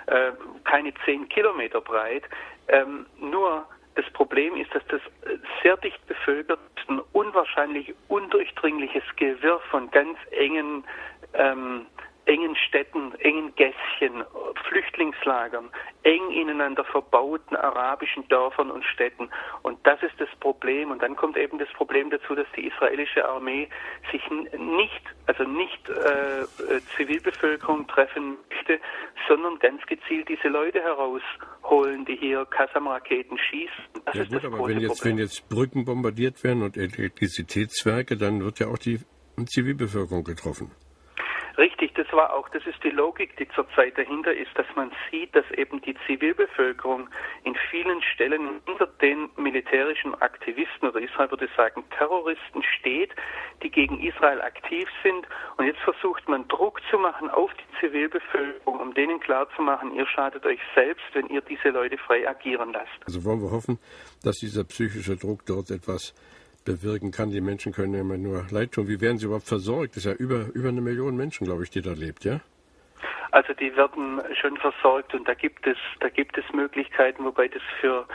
äh, 0.06 0.30
keine 0.62 0.94
zehn 1.04 1.28
Kilometer 1.28 1.80
breit. 1.80 2.22
Ähm, 2.68 3.06
nur 3.18 3.66
das 3.96 4.08
Problem 4.12 4.54
ist, 4.56 4.72
dass 4.72 4.86
das 4.86 5.00
sehr 5.64 5.76
dicht 5.78 6.06
bevölkert 6.06 6.60
ein 6.88 7.00
unwahrscheinlich 7.12 7.94
undurchdringliches 8.08 9.04
Gewirr 9.16 9.60
von 9.70 9.90
ganz 9.90 10.18
engen 10.30 10.84
ähm, 11.34 11.86
engen 12.26 12.56
Städten, 12.56 13.14
engen 13.20 13.54
Gässchen, 13.54 14.24
Flüchtlingslagern, 14.68 15.70
eng 16.02 16.30
ineinander 16.30 16.84
verbauten 16.84 17.56
arabischen 17.56 18.26
Dörfern 18.28 18.70
und 18.70 18.84
Städten. 18.84 19.30
Und 19.62 19.78
das 19.86 20.02
ist 20.02 20.14
das 20.18 20.28
Problem. 20.40 20.90
Und 20.90 21.02
dann 21.02 21.16
kommt 21.16 21.36
eben 21.36 21.58
das 21.58 21.68
Problem 21.74 22.10
dazu, 22.10 22.34
dass 22.34 22.46
die 22.56 22.66
israelische 22.66 23.26
Armee 23.28 23.68
sich 24.12 24.22
nicht, 24.30 25.02
also 25.26 25.44
nicht 25.44 25.88
äh, 25.88 26.42
äh, 26.42 26.80
Zivilbevölkerung 26.96 27.86
treffen 27.86 28.36
möchte, 28.50 28.80
sondern 29.28 29.58
ganz 29.58 29.84
gezielt 29.86 30.28
diese 30.28 30.48
Leute 30.48 30.82
herausholen, 30.82 32.04
die 32.04 32.16
hier 32.16 32.44
Kassam-Raketen 32.46 33.38
schießen. 33.38 33.84
Das 34.04 34.14
ja 34.14 34.24
gut, 34.24 34.44
aber 34.44 34.68
wenn 34.68 34.80
jetzt, 34.80 35.04
wenn 35.04 35.18
jetzt 35.18 35.48
Brücken 35.48 35.84
bombardiert 35.84 36.42
werden 36.44 36.62
und 36.62 36.76
Elektrizitätswerke, 36.76 38.16
dann 38.16 38.42
wird 38.42 38.58
ja 38.58 38.68
auch 38.68 38.78
die 38.78 39.00
Zivilbevölkerung 39.46 40.24
getroffen. 40.24 40.70
Richtig, 41.58 41.94
das 41.94 42.06
war 42.12 42.34
auch, 42.34 42.48
das 42.50 42.66
ist 42.66 42.82
die 42.84 42.90
Logik, 42.90 43.36
die 43.38 43.48
zurzeit 43.48 43.96
dahinter 43.96 44.34
ist, 44.34 44.50
dass 44.56 44.66
man 44.74 44.92
sieht, 45.10 45.34
dass 45.34 45.50
eben 45.52 45.80
die 45.80 45.96
Zivilbevölkerung 46.06 47.08
in 47.44 47.56
vielen 47.70 48.02
Stellen 48.02 48.60
hinter 48.66 48.86
den 49.00 49.30
militärischen 49.36 50.14
Aktivisten 50.20 50.88
oder 50.88 51.00
Israel 51.00 51.30
würde 51.30 51.48
sagen 51.56 51.84
Terroristen 51.96 52.62
steht, 52.78 53.10
die 53.62 53.70
gegen 53.70 54.00
Israel 54.00 54.42
aktiv 54.42 54.86
sind. 55.02 55.26
Und 55.56 55.66
jetzt 55.66 55.80
versucht 55.80 56.28
man 56.28 56.46
Druck 56.48 56.80
zu 56.90 56.98
machen 56.98 57.30
auf 57.30 57.50
die 57.54 57.80
Zivilbevölkerung, 57.80 58.78
um 58.78 58.92
denen 58.92 59.18
klarzumachen, 59.20 59.94
ihr 59.94 60.06
schadet 60.06 60.44
euch 60.44 60.60
selbst, 60.74 61.04
wenn 61.14 61.26
ihr 61.28 61.40
diese 61.40 61.70
Leute 61.70 61.96
frei 61.96 62.28
agieren 62.28 62.72
lasst. 62.72 63.06
Also 63.06 63.24
wollen 63.24 63.40
wir 63.40 63.50
hoffen, 63.50 63.78
dass 64.22 64.36
dieser 64.36 64.64
psychische 64.64 65.16
Druck 65.16 65.46
dort 65.46 65.70
etwas 65.70 66.14
bewirken 66.66 67.10
kann. 67.10 67.30
Die 67.30 67.40
Menschen 67.40 67.72
können 67.72 67.94
ja 67.94 68.00
immer 68.00 68.18
nur 68.18 68.44
leid 68.50 68.72
tun. 68.72 68.88
Wie 68.88 69.00
werden 69.00 69.16
sie 69.16 69.24
überhaupt 69.24 69.48
versorgt? 69.48 69.96
Das 69.96 70.04
ist 70.04 70.04
ja 70.04 70.12
über, 70.12 70.48
über 70.52 70.68
eine 70.68 70.82
Million 70.82 71.16
Menschen, 71.16 71.46
glaube 71.46 71.62
ich, 71.62 71.70
die 71.70 71.80
da 71.80 71.92
lebt, 71.92 72.24
ja? 72.24 72.40
Also 73.30 73.54
die 73.54 73.74
werden 73.76 74.20
schon 74.40 74.56
versorgt 74.58 75.14
und 75.14 75.26
da 75.28 75.34
gibt 75.34 75.66
es 75.66 75.76
da 76.00 76.08
gibt 76.08 76.38
es 76.38 76.44
Möglichkeiten, 76.52 77.24
wobei 77.24 77.48
das 77.48 77.62
für 77.80 78.06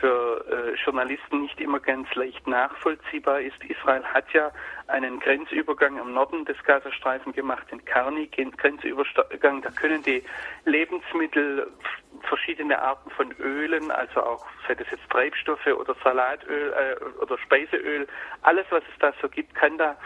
für 0.00 0.44
äh, 0.48 0.74
Journalisten 0.84 1.42
nicht 1.42 1.60
immer 1.60 1.80
ganz 1.80 2.12
leicht 2.14 2.46
nachvollziehbar 2.46 3.40
ist. 3.40 3.62
Israel 3.64 4.04
hat 4.04 4.32
ja 4.32 4.50
einen 4.86 5.20
Grenzübergang 5.20 5.98
im 5.98 6.12
Norden 6.12 6.44
des 6.44 6.56
Gazastreifen 6.64 7.32
gemacht, 7.32 7.70
den 7.70 7.84
Karni 7.84 8.26
Grenzübergang. 8.26 9.62
Da 9.62 9.70
können 9.70 10.02
die 10.02 10.22
Lebensmittel, 10.64 11.70
verschiedene 12.22 12.80
Arten 12.80 13.10
von 13.10 13.32
Ölen, 13.38 13.90
also 13.90 14.22
auch 14.22 14.44
sei 14.66 14.74
das 14.74 14.86
jetzt 14.90 15.08
Treibstoffe 15.10 15.66
oder 15.66 15.94
Salatöl 16.02 16.72
äh, 16.72 17.22
oder 17.22 17.38
Speiseöl, 17.38 18.06
alles 18.42 18.66
was 18.70 18.82
es 18.92 18.98
da 18.98 19.12
so 19.20 19.28
gibt, 19.28 19.54
kann 19.54 19.78
da 19.78 19.96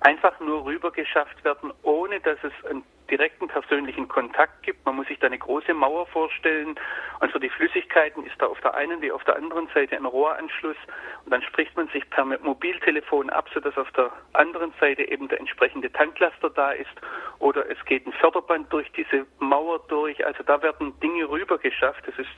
einfach 0.00 0.38
nur 0.40 0.64
rübergeschafft 0.64 1.44
werden, 1.44 1.72
ohne 1.82 2.20
dass 2.20 2.38
es 2.42 2.52
einen 2.70 2.84
direkten 3.10 3.48
persönlichen 3.48 4.08
Kontakt 4.08 4.62
gibt. 4.62 4.84
Man 4.86 4.96
muss 4.96 5.08
sich 5.08 5.18
da 5.18 5.26
eine 5.26 5.38
große 5.38 5.74
Mauer 5.74 6.06
vorstellen 6.06 6.76
und 7.20 7.32
für 7.32 7.40
die 7.40 7.50
Flüssigkeiten 7.50 8.24
ist 8.24 8.40
da 8.40 8.46
auf 8.46 8.60
der 8.60 8.74
einen 8.74 9.02
wie 9.02 9.12
auf 9.12 9.24
der 9.24 9.36
anderen 9.36 9.68
Seite 9.74 9.96
ein 9.96 10.04
Rohranschluss 10.04 10.76
und 11.24 11.32
dann 11.32 11.42
spricht 11.42 11.76
man 11.76 11.88
sich 11.88 12.08
per 12.10 12.24
Mobiltelefon 12.24 13.30
ab, 13.30 13.48
sodass 13.52 13.76
auf 13.76 13.90
der 13.92 14.10
anderen 14.32 14.72
Seite 14.80 15.02
eben 15.02 15.28
der 15.28 15.40
entsprechende 15.40 15.92
Tanklaster 15.92 16.50
da 16.50 16.72
ist 16.72 16.90
oder 17.38 17.68
es 17.70 17.84
geht 17.84 18.06
ein 18.06 18.12
Förderband 18.12 18.72
durch 18.72 18.90
diese 18.92 19.26
Mauer 19.38 19.80
durch. 19.88 20.24
Also 20.24 20.42
da 20.42 20.62
werden 20.62 20.98
Dinge 21.00 21.28
rübergeschafft. 21.28 22.06
Das 22.06 22.18
ist 22.18 22.28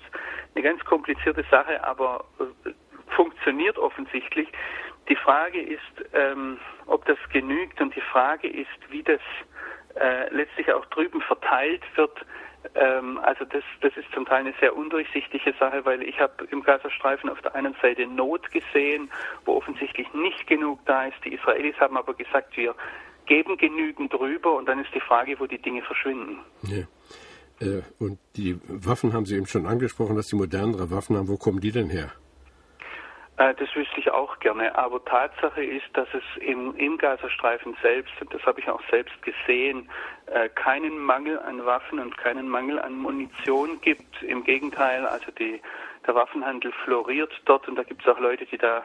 eine 0.55 0.63
ganz 0.63 0.85
komplizierte 0.85 1.45
Sache, 1.51 1.83
aber 1.85 2.25
äh, 2.65 2.71
funktioniert 3.15 3.79
offensichtlich. 3.79 4.49
Die 5.09 5.17
Frage 5.17 5.61
ist, 5.61 5.81
ähm, 6.13 6.59
ob 6.87 7.05
das 7.07 7.19
genügt 7.33 7.81
und 7.81 7.95
die 7.95 8.01
Frage 8.01 8.49
ist, 8.49 8.69
wie 8.91 9.03
das 9.03 9.21
äh, 9.95 10.33
letztlich 10.35 10.73
auch 10.73 10.85
drüben 10.87 11.21
verteilt 11.23 11.83
wird. 11.97 12.25
Ähm, 12.75 13.19
also 13.23 13.45
das, 13.45 13.65
das 13.81 13.97
ist 13.97 14.11
zum 14.15 14.25
Teil 14.25 14.41
eine 14.41 14.55
sehr 14.61 14.77
undurchsichtige 14.77 15.53
Sache, 15.59 15.85
weil 15.85 16.03
ich 16.03 16.19
habe 16.21 16.45
im 16.51 16.63
Gazastreifen 16.63 17.29
auf 17.29 17.41
der 17.43 17.55
einen 17.55 17.75
Seite 17.83 18.07
Not 18.07 18.51
gesehen, 18.53 19.11
wo 19.45 19.57
offensichtlich 19.57 20.13
nicht 20.15 20.47
genug 20.47 20.79
da 20.87 21.05
ist. 21.05 21.17
Die 21.25 21.35
Israelis 21.35 21.77
haben 21.81 21.97
aber 21.97 22.15
gesagt, 22.15 22.57
wir 22.57 22.75
geben 23.27 23.57
genügend 23.57 24.15
rüber 24.15 24.57
und 24.57 24.67
dann 24.67 24.81
ist 24.81 24.95
die 24.95 25.01
Frage, 25.01 25.39
wo 25.39 25.47
die 25.47 25.61
Dinge 25.61 25.83
verschwinden. 25.83 26.39
Ja. 26.63 26.85
Äh, 27.61 27.83
und 27.99 28.19
die 28.37 28.59
Waffen 28.69 29.13
haben 29.13 29.27
Sie 29.27 29.37
eben 29.37 29.47
schon 29.47 29.67
angesprochen, 29.67 30.17
dass 30.17 30.29
die 30.29 30.37
modernere 30.37 30.91
Waffen 30.91 31.17
haben. 31.17 31.29
Wo 31.29 31.37
kommen 31.37 31.61
die 31.61 31.73
denn 31.73 31.91
her? 31.91 32.13
Äh, 33.43 33.55
das 33.55 33.75
wüsste 33.75 33.99
ich 33.99 34.11
auch 34.11 34.39
gerne. 34.39 34.77
Aber 34.77 35.05
Tatsache 35.05 35.65
ist, 35.65 35.87
dass 35.95 36.09
es 36.15 36.23
im, 36.43 36.77
im 36.77 36.97
Gazastreifen 36.99 37.77
selbst, 37.83 38.13
und 38.21 38.33
das 38.33 38.43
habe 38.43 38.61
ich 38.61 38.69
auch 38.69 38.83
selbst 38.91 39.21
gesehen, 39.23 39.89
äh, 40.27 40.49
keinen 40.49 40.99
Mangel 40.99 41.39
an 41.41 41.65
Waffen 41.65 41.99
und 41.99 42.17
keinen 42.17 42.49
Mangel 42.49 42.79
an 42.79 42.95
Munition 42.95 43.81
gibt. 43.81 44.23
Im 44.23 44.45
Gegenteil, 44.45 45.07
also 45.07 45.33
die, 45.33 45.61
der 46.07 46.15
Waffenhandel 46.15 46.73
floriert 46.85 47.33
dort 47.47 47.67
und 47.69 47.77
da 47.77 47.83
gibt 47.83 48.03
es 48.03 48.09
auch 48.09 48.21
Leute, 48.21 48.47
die 48.47 48.59
da 48.59 48.85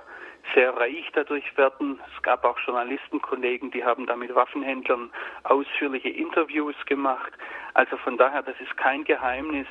sehr 0.56 0.76
reich 0.76 1.06
dadurch 1.14 1.56
werden. 1.58 2.00
Es 2.16 2.24
gab 2.24 2.44
auch 2.46 2.58
Journalistenkollegen, 2.66 3.70
die 3.72 3.84
haben 3.84 4.06
da 4.06 4.16
mit 4.16 4.34
Waffenhändlern 4.34 5.12
ausführliche 5.44 6.10
Interviews 6.10 6.76
gemacht. 6.86 7.34
Also 7.74 7.98
von 7.98 8.18
daher, 8.18 8.42
das 8.42 8.56
ist 8.62 8.76
kein 8.78 9.04
Geheimnis. 9.04 9.68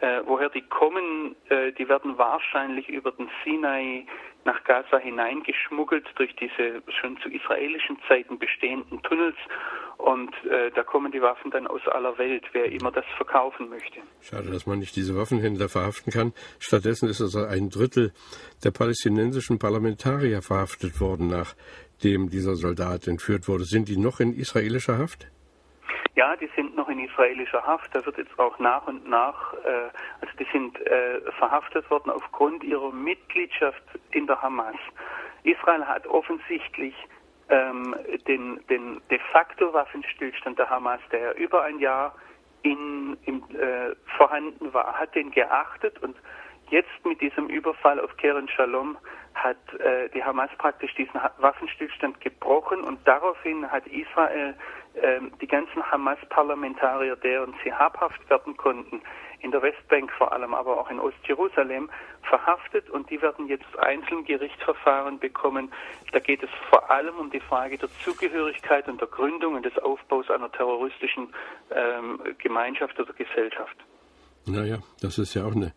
Äh, 0.00 0.22
woher 0.24 0.48
die 0.48 0.62
kommen, 0.62 1.34
äh, 1.48 1.72
die 1.72 1.88
werden 1.88 2.16
wahrscheinlich 2.16 2.88
über 2.88 3.10
den 3.12 3.28
Sinai 3.44 4.06
nach 4.44 4.62
Gaza 4.64 4.98
hineingeschmuggelt 4.98 6.06
durch 6.14 6.34
diese 6.36 6.82
schon 7.00 7.18
zu 7.18 7.28
israelischen 7.28 7.98
Zeiten 8.08 8.38
bestehenden 8.38 9.02
Tunnels. 9.02 9.36
Und 9.98 10.32
äh, 10.44 10.70
da 10.74 10.82
kommen 10.82 11.12
die 11.12 11.20
Waffen 11.20 11.50
dann 11.50 11.66
aus 11.66 11.86
aller 11.88 12.16
Welt, 12.16 12.44
wer 12.52 12.70
immer 12.72 12.90
das 12.90 13.04
verkaufen 13.16 13.68
möchte. 13.68 14.00
Schade, 14.20 14.50
dass 14.50 14.64
man 14.64 14.78
nicht 14.78 14.96
diese 14.96 15.16
Waffenhändler 15.16 15.68
verhaften 15.68 16.10
kann. 16.12 16.32
Stattdessen 16.58 17.08
ist 17.08 17.20
also 17.20 17.44
ein 17.44 17.68
Drittel 17.68 18.12
der 18.64 18.70
palästinensischen 18.70 19.58
Parlamentarier 19.58 20.40
verhaftet 20.40 21.00
worden, 21.00 21.26
nachdem 21.26 22.30
dieser 22.30 22.54
Soldat 22.54 23.08
entführt 23.08 23.48
wurde. 23.48 23.64
Sind 23.64 23.88
die 23.88 23.98
noch 23.98 24.20
in 24.20 24.32
israelischer 24.32 24.96
Haft? 24.96 25.26
Ja, 26.16 26.34
die 26.36 26.50
sind 26.56 26.76
noch 26.76 26.88
in 26.88 26.98
israelischer 26.98 27.64
Haft. 27.64 27.94
Da 27.94 28.04
wird 28.04 28.18
jetzt 28.18 28.38
auch 28.38 28.58
nach 28.58 28.86
und 28.86 29.08
nach, 29.08 29.54
äh, 29.64 29.90
also 30.20 30.36
die 30.38 30.46
sind 30.52 30.80
äh, 30.86 31.20
verhaftet 31.38 31.88
worden 31.90 32.10
aufgrund 32.10 32.64
ihrer 32.64 32.90
Mitgliedschaft 32.90 33.82
in 34.10 34.26
der 34.26 34.42
Hamas. 34.42 34.76
Israel 35.44 35.86
hat 35.86 36.06
offensichtlich 36.06 36.94
ähm, 37.48 37.94
den, 38.26 38.60
den 38.68 39.00
de 39.10 39.18
facto 39.32 39.72
Waffenstillstand 39.72 40.58
der 40.58 40.68
Hamas, 40.68 41.00
der 41.12 41.36
über 41.36 41.62
ein 41.62 41.78
Jahr 41.78 42.14
in, 42.62 43.16
in, 43.24 43.42
äh, 43.56 43.94
vorhanden 44.16 44.72
war, 44.72 44.98
hat 44.98 45.14
den 45.14 45.30
geachtet 45.30 46.02
und 46.02 46.16
jetzt 46.70 47.04
mit 47.04 47.20
diesem 47.20 47.48
Überfall 47.48 47.98
auf 48.00 48.16
Keren 48.16 48.48
Shalom 48.48 48.96
hat 49.34 49.56
äh, 49.80 50.08
die 50.10 50.22
Hamas 50.22 50.50
praktisch 50.58 50.94
diesen 50.94 51.18
Waffenstillstand 51.38 52.20
gebrochen 52.20 52.82
und 52.82 52.98
daraufhin 53.06 53.70
hat 53.70 53.86
Israel 53.86 54.54
die 55.40 55.46
ganzen 55.46 55.82
Hamas-Parlamentarier, 55.90 57.16
deren 57.16 57.54
sie 57.62 57.72
habhaft 57.72 58.28
werden 58.28 58.56
konnten, 58.56 59.00
in 59.42 59.50
der 59.50 59.62
Westbank 59.62 60.10
vor 60.12 60.32
allem, 60.32 60.54
aber 60.54 60.78
auch 60.78 60.90
in 60.90 61.00
Ostjerusalem, 61.00 61.88
verhaftet 62.22 62.90
und 62.90 63.08
die 63.10 63.20
werden 63.22 63.48
jetzt 63.48 63.78
einzeln 63.78 64.24
Gerichtsverfahren 64.24 65.18
bekommen. 65.18 65.72
Da 66.12 66.18
geht 66.18 66.42
es 66.42 66.50
vor 66.68 66.90
allem 66.90 67.16
um 67.16 67.30
die 67.30 67.40
Frage 67.40 67.78
der 67.78 67.88
Zugehörigkeit 68.04 68.88
und 68.88 69.00
der 69.00 69.08
Gründung 69.08 69.54
und 69.54 69.64
des 69.64 69.78
Aufbaus 69.78 70.28
einer 70.30 70.50
terroristischen 70.52 71.28
ähm, 71.70 72.20
Gemeinschaft 72.38 72.98
oder 73.00 73.12
Gesellschaft. 73.12 73.76
Naja, 74.46 74.78
das 75.00 75.18
ist 75.18 75.34
ja 75.34 75.44
auch 75.44 75.54
eine 75.54 75.72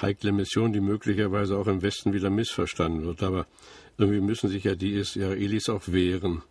heikle 0.00 0.32
Mission, 0.32 0.72
die 0.72 0.80
möglicherweise 0.80 1.56
auch 1.56 1.66
im 1.66 1.82
Westen 1.82 2.12
wieder 2.12 2.30
missverstanden 2.30 3.04
wird. 3.04 3.22
Aber 3.22 3.46
irgendwie 3.96 4.20
müssen 4.20 4.48
sich 4.48 4.64
ja 4.64 4.74
die 4.74 4.94
Israelis 4.94 5.68
auch 5.68 5.88
wehren. 5.88 6.42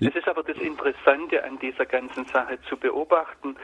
Es 0.00 0.14
ist 0.14 0.28
aber 0.28 0.42
das 0.42 0.56
Interessante 0.58 1.42
an 1.42 1.58
dieser 1.58 1.86
ganzen 1.86 2.24
Sache 2.26 2.60
zu 2.68 2.76
beobachten. 2.76 3.56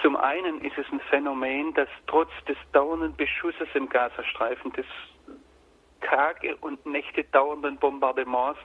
Zum 0.00 0.16
einen 0.16 0.62
ist 0.62 0.78
es 0.78 0.86
ein 0.90 1.00
Phänomen, 1.10 1.74
dass 1.74 1.88
trotz 2.06 2.30
des 2.48 2.56
dauernden 2.72 3.14
Beschusses 3.14 3.68
im 3.74 3.88
Gazastreifen, 3.88 4.72
des 4.72 4.86
Tage 6.00 6.56
und 6.56 6.84
Nächte 6.86 7.24
dauernden 7.24 7.76
Bombardements, 7.76 8.58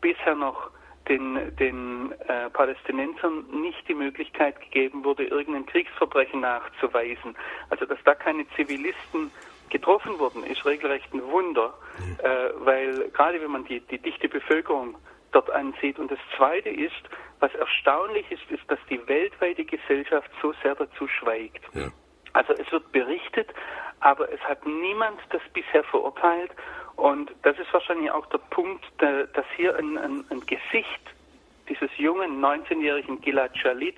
bisher 0.00 0.34
noch 0.34 0.70
den, 1.08 1.56
den 1.56 2.12
äh, 2.26 2.50
Palästinensern 2.50 3.44
nicht 3.62 3.88
die 3.88 3.94
Möglichkeit 3.94 4.60
gegeben 4.60 5.04
wurde, 5.04 5.24
irgendein 5.24 5.66
Kriegsverbrechen 5.66 6.40
nachzuweisen. 6.40 7.36
Also 7.70 7.86
dass 7.86 7.98
da 8.04 8.14
keine 8.14 8.46
Zivilisten 8.56 9.30
getroffen 9.70 10.18
wurden, 10.18 10.44
ist 10.44 10.64
regelrecht 10.64 11.12
ein 11.12 11.22
Wunder, 11.30 11.74
äh, 12.22 12.50
weil 12.58 13.10
gerade 13.10 13.40
wenn 13.40 13.50
man 13.50 13.64
die, 13.64 13.80
die 13.80 13.98
dichte 13.98 14.28
Bevölkerung 14.28 14.96
dort 15.32 15.50
ansieht. 15.50 15.98
Und 15.98 16.10
das 16.10 16.18
Zweite 16.36 16.68
ist, 16.68 16.92
was 17.40 17.54
erstaunlich 17.54 18.30
ist, 18.30 18.50
ist, 18.50 18.62
dass 18.68 18.78
die 18.90 19.00
weltweite 19.06 19.64
Gesellschaft 19.64 20.30
so 20.42 20.52
sehr 20.62 20.74
dazu 20.74 21.06
schweigt. 21.06 21.64
Ja. 21.74 21.88
Also 22.32 22.52
es 22.54 22.70
wird 22.72 22.90
berichtet, 22.92 23.48
aber 24.00 24.30
es 24.32 24.40
hat 24.40 24.64
niemand 24.66 25.18
das 25.30 25.42
bisher 25.52 25.84
verurteilt. 25.84 26.52
Und 26.96 27.30
das 27.42 27.58
ist 27.58 27.72
wahrscheinlich 27.72 28.10
auch 28.10 28.26
der 28.26 28.38
Punkt, 28.38 28.84
dass 28.98 29.46
hier 29.56 29.76
ein, 29.76 29.96
ein, 29.98 30.24
ein 30.30 30.40
Gesicht 30.40 31.00
dieses 31.68 31.90
jungen 31.96 32.40
19-jährigen 32.40 33.20
Gilad 33.20 33.56
Shalit 33.56 33.96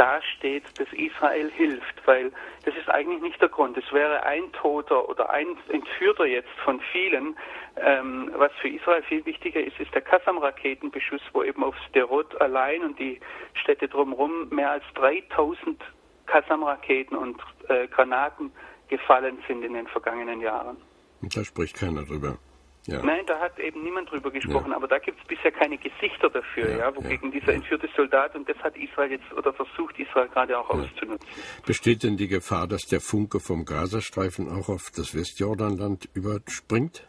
dasteht, 0.00 0.64
dass 0.80 0.88
Israel 0.94 1.50
hilft, 1.50 2.06
weil 2.06 2.32
das 2.64 2.74
ist 2.74 2.88
eigentlich 2.88 3.20
nicht 3.20 3.40
der 3.40 3.50
Grund. 3.50 3.76
Es 3.76 3.92
wäre 3.92 4.24
ein 4.24 4.50
Toter 4.52 5.06
oder 5.10 5.28
ein 5.28 5.58
Entführter 5.68 6.24
jetzt 6.24 6.48
von 6.64 6.80
vielen. 6.90 7.36
Ähm, 7.76 8.32
was 8.34 8.50
für 8.62 8.68
Israel 8.68 9.02
viel 9.02 9.24
wichtiger 9.26 9.60
ist, 9.60 9.78
ist 9.78 9.94
der 9.94 10.00
Kassam-Raketenbeschuss, 10.00 11.20
wo 11.34 11.42
eben 11.42 11.62
auf 11.62 11.74
Sderot 11.88 12.40
allein 12.40 12.82
und 12.82 12.98
die 12.98 13.20
Städte 13.52 13.88
drumherum 13.88 14.48
mehr 14.48 14.70
als 14.70 14.84
3000 14.94 15.78
Kassam-Raketen 16.26 17.16
und 17.16 17.38
äh, 17.68 17.86
Granaten 17.88 18.52
gefallen 18.88 19.38
sind 19.46 19.62
in 19.62 19.74
den 19.74 19.86
vergangenen 19.86 20.40
Jahren. 20.40 20.78
Da 21.20 21.44
spricht 21.44 21.76
keiner 21.76 22.04
drüber. 22.04 22.38
Ja. 22.86 23.02
Nein, 23.02 23.24
da 23.26 23.38
hat 23.38 23.58
eben 23.58 23.82
niemand 23.82 24.10
drüber 24.10 24.30
gesprochen, 24.30 24.70
ja. 24.70 24.76
aber 24.76 24.88
da 24.88 24.98
gibt 24.98 25.20
es 25.20 25.26
bisher 25.26 25.52
keine 25.52 25.76
Gesichter 25.76 26.30
dafür, 26.30 26.70
ja, 26.70 26.78
ja 26.78 26.96
wogegen 26.96 27.30
dieser 27.30 27.52
entführte 27.52 27.88
Soldat, 27.94 28.34
und 28.34 28.48
das 28.48 28.56
hat 28.58 28.76
Israel 28.76 29.10
jetzt 29.12 29.30
oder 29.36 29.52
versucht 29.52 29.98
Israel 29.98 30.28
gerade 30.28 30.58
auch 30.58 30.70
auszunutzen. 30.70 31.28
Besteht 31.66 32.02
denn 32.02 32.16
die 32.16 32.28
Gefahr, 32.28 32.66
dass 32.66 32.86
der 32.86 33.00
Funke 33.00 33.38
vom 33.38 33.64
Gazastreifen 33.66 34.48
auch 34.48 34.68
auf 34.70 34.90
das 34.96 35.14
Westjordanland 35.14 36.08
überspringt? 36.14 37.06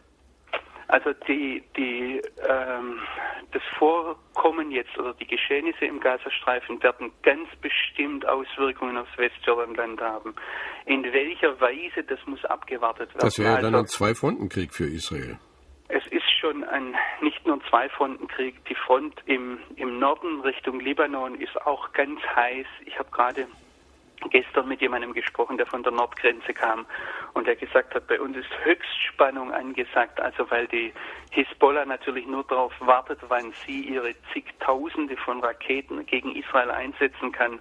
Also 0.88 1.14
die, 1.26 1.62
die, 1.74 2.20
ähm, 2.46 2.98
das 3.52 3.62
Vorkommen 3.78 4.70
jetzt 4.70 4.96
oder 4.98 5.14
die 5.14 5.26
Geschehnisse 5.26 5.86
im 5.86 6.00
Gazastreifen 6.00 6.82
werden 6.82 7.10
ganz 7.22 7.48
bestimmt 7.62 8.28
Auswirkungen 8.28 8.98
aufs 8.98 9.16
Westjordanland 9.16 10.02
haben. 10.02 10.34
In 10.84 11.02
welcher 11.04 11.58
Weise, 11.62 12.04
das 12.06 12.18
muss 12.26 12.44
abgewartet 12.44 13.08
werden. 13.14 13.20
Das 13.20 13.38
wäre 13.38 13.56
also, 13.56 13.70
dann 13.70 13.80
ein 13.80 13.86
Zwei-Fronten-Krieg 13.86 14.74
für 14.74 14.84
Israel. 14.84 15.38
Es 15.94 16.06
ist 16.06 16.24
schon 16.40 16.64
ein 16.64 16.96
nicht 17.20 17.46
nur 17.46 17.56
ein 17.56 17.62
Zwei-Fronten-Krieg. 17.68 18.64
Die 18.64 18.74
Front 18.74 19.12
im, 19.26 19.58
im 19.76 19.98
Norden 19.98 20.40
Richtung 20.40 20.80
Libanon 20.80 21.38
ist 21.38 21.54
auch 21.66 21.92
ganz 21.92 22.18
heiß. 22.34 22.64
Ich 22.86 22.98
habe 22.98 23.10
gerade 23.10 23.46
gestern 24.30 24.68
mit 24.68 24.80
jemandem 24.80 25.12
gesprochen, 25.12 25.58
der 25.58 25.66
von 25.66 25.82
der 25.82 25.92
Nordgrenze 25.92 26.54
kam 26.54 26.86
und 27.34 27.46
der 27.46 27.56
gesagt 27.56 27.94
hat, 27.94 28.06
bei 28.06 28.18
uns 28.18 28.38
ist 28.38 28.48
Höchstspannung 28.64 29.52
angesagt, 29.52 30.18
also 30.18 30.50
weil 30.50 30.66
die 30.68 30.94
Hisbollah 31.30 31.84
natürlich 31.84 32.26
nur 32.26 32.44
darauf 32.44 32.72
wartet, 32.80 33.18
wann 33.28 33.52
sie 33.66 33.82
ihre 33.82 34.14
zigtausende 34.32 35.18
von 35.18 35.44
Raketen 35.44 36.06
gegen 36.06 36.34
Israel 36.34 36.70
einsetzen 36.70 37.32
kann 37.32 37.60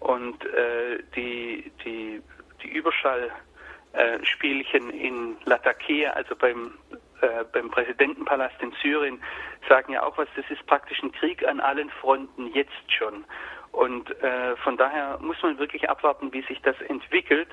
und 0.00 0.44
äh, 0.44 1.02
die, 1.16 1.72
die, 1.82 2.20
die 2.62 2.68
Überschallspielchen 2.68 4.90
äh, 4.90 5.06
in 5.06 5.38
Latakia, 5.46 6.10
also 6.10 6.36
beim 6.36 6.74
äh, 7.22 7.44
beim 7.52 7.70
Präsidentenpalast 7.70 8.60
in 8.60 8.72
Syrien 8.82 9.22
sagen 9.68 9.92
ja 9.92 10.02
auch 10.02 10.16
was, 10.18 10.28
das 10.36 10.44
ist 10.50 10.64
praktisch 10.66 11.02
ein 11.02 11.12
Krieg 11.12 11.46
an 11.46 11.60
allen 11.60 11.90
Fronten 11.90 12.48
jetzt 12.54 12.92
schon. 12.92 13.24
Und 13.72 14.10
äh, 14.22 14.56
von 14.56 14.76
daher 14.76 15.18
muss 15.20 15.40
man 15.42 15.58
wirklich 15.58 15.88
abwarten, 15.88 16.32
wie 16.32 16.42
sich 16.42 16.60
das 16.62 16.80
entwickelt. 16.82 17.48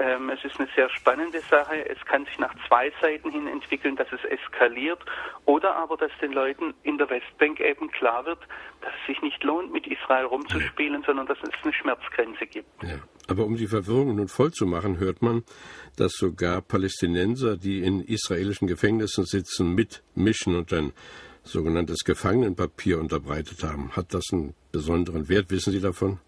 Ähm, 0.00 0.30
es 0.30 0.44
ist 0.44 0.60
eine 0.60 0.68
sehr 0.76 0.88
spannende 0.90 1.40
Sache. 1.40 1.88
Es 1.88 1.98
kann 2.04 2.24
sich 2.24 2.38
nach 2.38 2.54
zwei 2.68 2.92
Seiten 3.00 3.30
hin 3.30 3.48
entwickeln, 3.48 3.96
dass 3.96 4.06
es 4.12 4.22
eskaliert 4.24 5.00
oder 5.44 5.74
aber, 5.74 5.96
dass 5.96 6.12
den 6.22 6.32
Leuten 6.32 6.72
in 6.84 6.98
der 6.98 7.10
Westbank 7.10 7.58
eben 7.58 7.90
klar 7.90 8.24
wird, 8.24 8.38
dass 8.80 8.92
es 9.00 9.06
sich 9.08 9.22
nicht 9.22 9.42
lohnt, 9.42 9.72
mit 9.72 9.88
Israel 9.88 10.26
rumzuspielen, 10.26 11.02
sondern 11.04 11.26
dass 11.26 11.38
es 11.42 11.50
eine 11.62 11.72
Schmerzgrenze 11.72 12.46
gibt. 12.46 12.68
Ja. 12.82 13.00
Aber 13.26 13.44
um 13.44 13.56
die 13.56 13.66
Verwirrung 13.66 14.14
nun 14.14 14.28
voll 14.28 14.52
zu 14.52 14.66
machen, 14.66 14.98
hört 14.98 15.20
man, 15.20 15.42
dass 15.96 16.12
sogar 16.12 16.62
Palästinenser, 16.62 17.56
die 17.56 17.80
in 17.80 18.00
israelischen 18.00 18.68
Gefängnissen 18.68 19.24
sitzen, 19.24 19.74
mitmischen 19.74 20.54
und 20.54 20.72
ein 20.72 20.92
sogenanntes 21.42 22.04
Gefangenenpapier 22.04 23.00
unterbreitet 23.00 23.64
haben. 23.64 23.96
Hat 23.96 24.14
das 24.14 24.24
einen 24.32 24.54
besonderen 24.70 25.28
Wert? 25.28 25.50
Wissen 25.50 25.72
Sie 25.72 25.80
davon? 25.80 26.20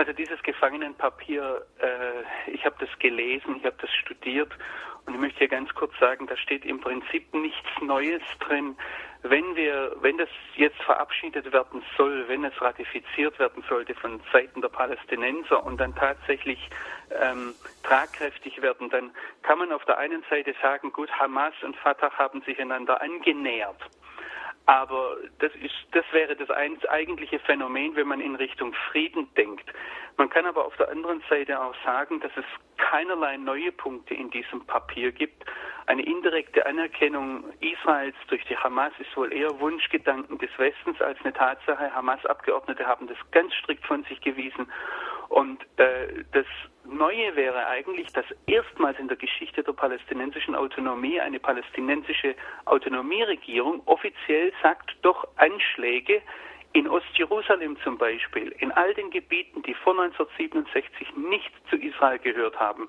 Also 0.00 0.14
dieses 0.14 0.42
Gefangenenpapier, 0.42 1.62
äh, 1.78 2.50
ich 2.50 2.64
habe 2.64 2.74
das 2.80 2.88
gelesen, 3.00 3.56
ich 3.56 3.66
habe 3.66 3.76
das 3.82 3.90
studiert 3.96 4.50
und 5.04 5.12
ich 5.12 5.20
möchte 5.20 5.40
hier 5.40 5.48
ganz 5.48 5.68
kurz 5.74 5.92
sagen, 6.00 6.26
da 6.26 6.38
steht 6.38 6.64
im 6.64 6.80
Prinzip 6.80 7.34
nichts 7.34 7.68
Neues 7.82 8.22
drin. 8.38 8.76
Wenn 9.22 9.54
wir, 9.56 9.94
wenn 10.00 10.16
das 10.16 10.30
jetzt 10.56 10.80
verabschiedet 10.84 11.52
werden 11.52 11.82
soll, 11.98 12.26
wenn 12.28 12.46
es 12.46 12.62
ratifiziert 12.62 13.38
werden 13.38 13.62
sollte 13.68 13.94
von 13.94 14.22
Seiten 14.32 14.62
der 14.62 14.70
Palästinenser 14.70 15.62
und 15.62 15.78
dann 15.78 15.94
tatsächlich 15.94 16.70
ähm, 17.10 17.52
tragkräftig 17.82 18.62
werden, 18.62 18.88
dann 18.88 19.10
kann 19.42 19.58
man 19.58 19.70
auf 19.70 19.84
der 19.84 19.98
einen 19.98 20.24
Seite 20.30 20.54
sagen, 20.62 20.94
gut, 20.94 21.10
Hamas 21.12 21.52
und 21.62 21.76
Fatah 21.76 22.10
haben 22.14 22.40
sich 22.40 22.58
einander 22.58 23.02
angenähert. 23.02 23.76
Aber 24.66 25.16
das, 25.38 25.52
ist, 25.56 25.74
das 25.92 26.04
wäre 26.12 26.36
das 26.36 26.50
eigentliche 26.50 27.38
Phänomen, 27.40 27.96
wenn 27.96 28.06
man 28.06 28.20
in 28.20 28.36
Richtung 28.36 28.72
Frieden 28.90 29.28
denkt. 29.34 29.68
Man 30.16 30.28
kann 30.28 30.46
aber 30.46 30.66
auf 30.66 30.76
der 30.76 30.90
anderen 30.90 31.22
Seite 31.28 31.60
auch 31.60 31.74
sagen, 31.84 32.20
dass 32.20 32.32
es 32.36 32.44
keinerlei 32.76 33.36
neue 33.36 33.72
Punkte 33.72 34.14
in 34.14 34.30
diesem 34.30 34.66
Papier 34.66 35.12
gibt. 35.12 35.44
Eine 35.86 36.02
indirekte 36.02 36.66
Anerkennung 36.66 37.44
Israels 37.60 38.16
durch 38.28 38.44
die 38.44 38.56
Hamas 38.56 38.92
ist 38.98 39.16
wohl 39.16 39.32
eher 39.32 39.58
Wunschgedanken 39.60 40.38
des 40.38 40.50
Westens 40.58 41.00
als 41.00 41.18
eine 41.22 41.32
Tatsache. 41.32 41.94
Hamas-Abgeordnete 41.94 42.86
haben 42.86 43.06
das 43.08 43.18
ganz 43.32 43.52
strikt 43.54 43.86
von 43.86 44.04
sich 44.04 44.20
gewiesen. 44.20 44.70
Und 45.28 45.62
äh, 45.78 46.24
das 46.32 46.46
Neue 46.84 47.36
wäre 47.36 47.66
eigentlich, 47.66 48.12
dass 48.12 48.24
erstmals 48.46 48.98
in 48.98 49.06
der 49.06 49.16
Geschichte 49.16 49.62
der 49.62 49.72
palästinensischen 49.72 50.56
Autonomie 50.56 51.20
eine 51.20 51.38
palästinensische 51.38 52.34
Autonomieregierung 52.64 53.82
offiziell 53.86 54.52
sagt, 54.62 54.96
doch 55.02 55.28
Anschläge 55.36 56.20
in 56.72 56.88
Ostjerusalem 56.88 57.76
zum 57.82 57.98
Beispiel, 57.98 58.54
in 58.58 58.70
all 58.72 58.94
den 58.94 59.10
Gebieten, 59.10 59.62
die 59.62 59.74
vor 59.74 59.98
1967 60.00 61.16
nicht 61.16 61.50
zu 61.68 61.76
Israel 61.76 62.18
gehört 62.18 62.58
haben, 62.58 62.88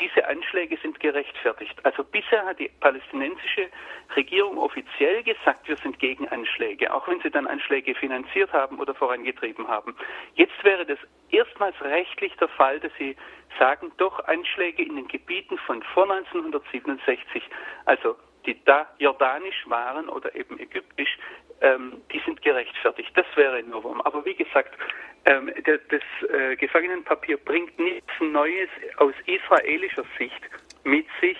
diese 0.00 0.26
Anschläge 0.26 0.76
sind 0.82 0.98
gerechtfertigt. 1.00 1.78
Also 1.84 2.02
bisher 2.02 2.44
hat 2.44 2.58
die 2.58 2.70
palästinensische 2.80 3.68
Regierung 4.16 4.58
offiziell 4.58 5.22
gesagt, 5.22 5.68
wir 5.68 5.76
sind 5.76 5.98
gegen 5.98 6.28
Anschläge, 6.28 6.92
auch 6.92 7.06
wenn 7.06 7.20
sie 7.20 7.30
dann 7.30 7.46
Anschläge 7.46 7.94
finanziert 7.94 8.52
haben 8.52 8.80
oder 8.80 8.94
vorangetrieben 8.94 9.68
haben. 9.68 9.94
Jetzt 10.34 10.64
wäre 10.64 10.84
das 10.86 10.98
erstmals 11.30 11.80
rechtlich 11.82 12.34
der 12.36 12.48
Fall, 12.48 12.80
dass 12.80 12.92
sie 12.98 13.16
sagen, 13.58 13.92
doch 13.98 14.18
Anschläge 14.26 14.82
in 14.82 14.96
den 14.96 15.08
Gebieten 15.08 15.58
von 15.58 15.82
vor 15.94 16.10
1967, 16.10 17.42
also 17.84 18.16
die 18.46 18.62
da 18.64 18.86
jordanisch 18.98 19.64
waren 19.66 20.08
oder 20.08 20.34
eben 20.34 20.58
ägyptisch, 20.58 21.18
ähm, 21.60 22.02
die 22.12 22.20
sind 22.24 22.42
gerechtfertigt. 22.42 23.10
Das 23.14 23.26
wäre 23.36 23.56
ein 23.56 23.70
Novum. 23.70 24.00
Aber 24.02 24.24
wie 24.24 24.34
gesagt, 24.34 24.76
ähm, 25.24 25.52
das, 25.64 25.80
das 25.88 26.30
äh, 26.30 26.56
Gefangenenpapier 26.56 27.36
bringt 27.36 27.78
nichts 27.78 28.12
Neues 28.20 28.68
aus 28.96 29.14
israelischer 29.26 30.04
Sicht 30.18 30.42
mit 30.84 31.06
sich. 31.20 31.38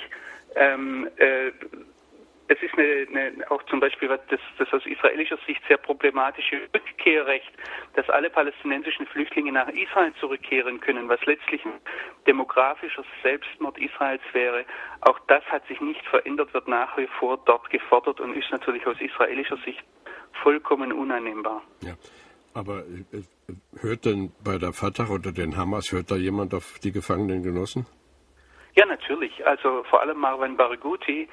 Ähm, 0.55 1.09
äh, 1.17 1.51
es 2.49 2.63
ist 2.63 2.75
eine, 2.75 3.07
eine, 3.09 3.51
auch 3.51 3.63
zum 3.65 3.81
Beispiel 3.81 4.09
das, 4.09 4.41
das 4.59 4.73
aus 4.73 4.85
israelischer 4.87 5.39
Sicht 5.47 5.63
sehr 5.69 5.79
problematische 5.79 6.69
Rückkehrrecht, 6.75 7.51
dass 7.95 8.09
alle 8.11 8.31
palästinensischen 8.31 9.07
Flüchtlinge 9.07 9.53
nach 9.53 9.69
Israel 9.69 10.13
zurückkehren 10.21 10.81
können, 10.81 11.09
was 11.09 11.25
letztlich 11.25 11.65
ein 11.65 11.81
demografischer 12.27 13.05
Selbstmord 13.23 13.79
Israels 13.79 14.23
wäre. 14.33 14.65
Auch 15.03 15.19
das 15.29 15.45
hat 15.45 15.67
sich 15.67 15.81
nicht 15.81 16.05
verändert, 16.07 16.53
wird 16.55 16.69
nach 16.69 16.97
wie 16.97 17.09
vor 17.19 17.39
dort 17.47 17.71
gefordert 17.71 18.21
und 18.21 18.37
ist 18.37 18.51
natürlich 18.51 18.87
aus 18.87 19.01
israelischer 19.01 19.59
Sicht 19.65 19.83
vollkommen 20.43 20.93
unannehmbar. 20.93 21.63
Ja. 21.81 21.95
Aber 22.55 22.81
äh, 22.81 23.23
hört 23.81 24.05
denn 24.05 24.33
bei 24.45 24.59
der 24.59 24.73
Fatah 24.73 25.09
oder 25.09 25.33
den 25.33 25.57
Hamas, 25.57 25.91
hört 25.91 26.11
da 26.11 26.17
jemand 26.17 26.53
auf 26.53 26.79
die 26.81 26.93
Gefangenen 26.93 27.43
Genossen? 27.43 27.87
Ja, 28.75 28.87
natürlich. 28.87 29.47
Also 29.47 29.85
vor 29.85 30.01
allem 30.01 30.19
Marwan 30.19 30.57
Barghouti, 30.57 31.29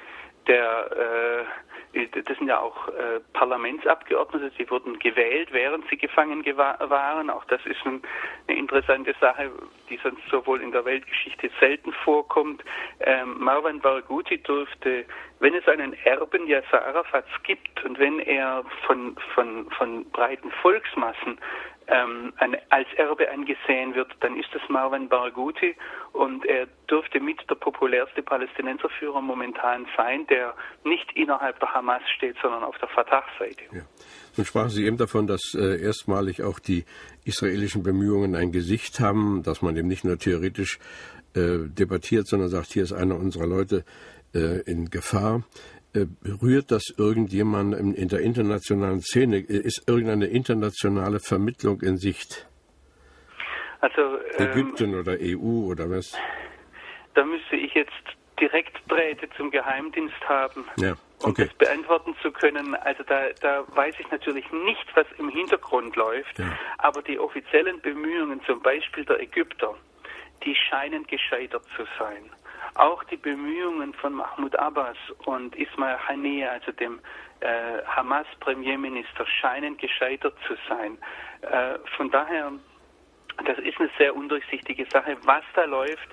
der, 0.46 1.46
äh, 1.94 2.06
das 2.24 2.38
sind 2.38 2.48
ja 2.48 2.60
auch 2.60 2.88
äh, 2.88 3.20
Parlamentsabgeordnete, 3.32 4.52
sie 4.56 4.70
wurden 4.70 4.98
gewählt, 4.98 5.48
während 5.52 5.88
sie 5.88 5.96
gefangen 5.96 6.44
waren. 6.44 7.30
Auch 7.30 7.44
das 7.46 7.64
ist 7.66 7.84
ein, 7.84 8.02
eine 8.48 8.58
interessante 8.58 9.14
Sache, 9.20 9.50
die 9.88 9.98
sonst 10.02 10.22
sowohl 10.30 10.62
in 10.62 10.72
der 10.72 10.84
Weltgeschichte 10.84 11.50
selten 11.58 11.92
vorkommt. 11.92 12.62
Ähm, 13.00 13.36
Marwan 13.38 13.80
Barghouti 13.80 14.38
durfte, 14.38 15.04
wenn 15.40 15.54
es 15.54 15.66
einen 15.66 15.94
Erben 16.04 16.46
Yasser 16.46 16.84
Arafats 16.86 17.30
gibt 17.42 17.84
und 17.84 17.98
wenn 17.98 18.20
er 18.20 18.64
von, 18.86 19.16
von, 19.34 19.68
von 19.70 20.04
breiten 20.10 20.50
Volksmassen 20.62 21.38
ähm, 21.90 22.32
ein, 22.38 22.56
als 22.70 22.86
Erbe 22.96 23.30
angesehen 23.30 23.94
wird, 23.94 24.10
dann 24.20 24.36
ist 24.38 24.48
es 24.54 24.62
Marwan 24.68 25.08
Barghouti 25.08 25.74
und 26.12 26.44
er 26.46 26.66
dürfte 26.88 27.20
mit 27.20 27.38
der 27.48 27.56
populärste 27.56 28.22
Palästinenserführer 28.22 29.20
momentan 29.20 29.86
sein, 29.96 30.26
der 30.28 30.54
nicht 30.84 31.10
innerhalb 31.14 31.58
der 31.60 31.74
Hamas 31.74 32.02
steht, 32.16 32.36
sondern 32.40 32.62
auf 32.62 32.76
der 32.78 32.88
Fatah-Seite. 32.88 33.64
Ja. 33.72 33.82
Nun 34.36 34.46
sprachen 34.46 34.70
Sie 34.70 34.86
eben 34.86 34.96
davon, 34.96 35.26
dass 35.26 35.54
äh, 35.54 35.82
erstmalig 35.82 36.42
auch 36.42 36.58
die 36.58 36.84
israelischen 37.24 37.82
Bemühungen 37.82 38.36
ein 38.36 38.52
Gesicht 38.52 39.00
haben, 39.00 39.42
dass 39.42 39.62
man 39.62 39.76
eben 39.76 39.88
nicht 39.88 40.04
nur 40.04 40.18
theoretisch 40.18 40.78
äh, 41.34 41.58
debattiert, 41.68 42.26
sondern 42.26 42.48
sagt, 42.48 42.68
hier 42.72 42.82
ist 42.82 42.92
einer 42.92 43.16
unserer 43.16 43.46
Leute 43.46 43.84
äh, 44.34 44.60
in 44.62 44.90
Gefahr. 44.90 45.42
Äh, 45.92 46.06
berührt 46.22 46.70
das 46.70 46.94
irgendjemand 46.96 47.74
in 47.74 48.08
der 48.08 48.20
internationalen 48.20 49.00
Szene? 49.00 49.38
Ist 49.38 49.88
irgendeine 49.88 50.26
internationale 50.26 51.18
Vermittlung 51.18 51.80
in 51.80 51.96
Sicht? 51.96 52.46
Also 53.80 54.18
ähm, 54.38 54.50
Ägypten 54.50 54.94
oder 54.94 55.16
EU 55.20 55.66
oder 55.68 55.90
was? 55.90 56.16
Da 57.14 57.24
müsste 57.24 57.56
ich 57.56 57.74
jetzt 57.74 57.90
direkt 58.40 58.78
Drähte 58.88 59.28
zum 59.36 59.50
Geheimdienst 59.50 60.20
haben, 60.28 60.64
ja, 60.76 60.92
okay. 61.22 61.42
um 61.42 61.48
das 61.48 61.54
beantworten 61.54 62.16
zu 62.22 62.30
können. 62.30 62.74
Also 62.76 63.02
da, 63.02 63.28
da 63.40 63.64
weiß 63.74 63.94
ich 63.98 64.10
natürlich 64.10 64.50
nicht, 64.52 64.86
was 64.94 65.06
im 65.18 65.28
Hintergrund 65.28 65.96
läuft, 65.96 66.38
ja. 66.38 66.56
aber 66.78 67.02
die 67.02 67.18
offiziellen 67.18 67.80
Bemühungen, 67.80 68.40
zum 68.46 68.62
Beispiel 68.62 69.04
der 69.04 69.20
Ägypter, 69.20 69.74
die 70.44 70.54
scheinen 70.54 71.04
gescheitert 71.06 71.64
zu 71.76 71.84
sein. 71.98 72.30
Auch 72.74 73.02
die 73.04 73.16
Bemühungen 73.16 73.94
von 73.94 74.14
Mahmoud 74.14 74.56
Abbas 74.56 74.96
und 75.26 75.56
Ismail 75.56 75.98
Haniyeh, 76.08 76.46
also 76.46 76.72
dem 76.72 77.00
äh, 77.40 77.82
Hamas-Premierminister, 77.84 79.26
scheinen 79.26 79.76
gescheitert 79.76 80.34
zu 80.46 80.54
sein. 80.68 80.98
Äh, 81.42 81.78
von 81.96 82.10
daher, 82.10 82.52
das 83.44 83.58
ist 83.58 83.80
eine 83.80 83.90
sehr 83.98 84.14
undurchsichtige 84.14 84.86
Sache. 84.92 85.16
Was 85.24 85.42
da 85.54 85.64
läuft, 85.64 86.08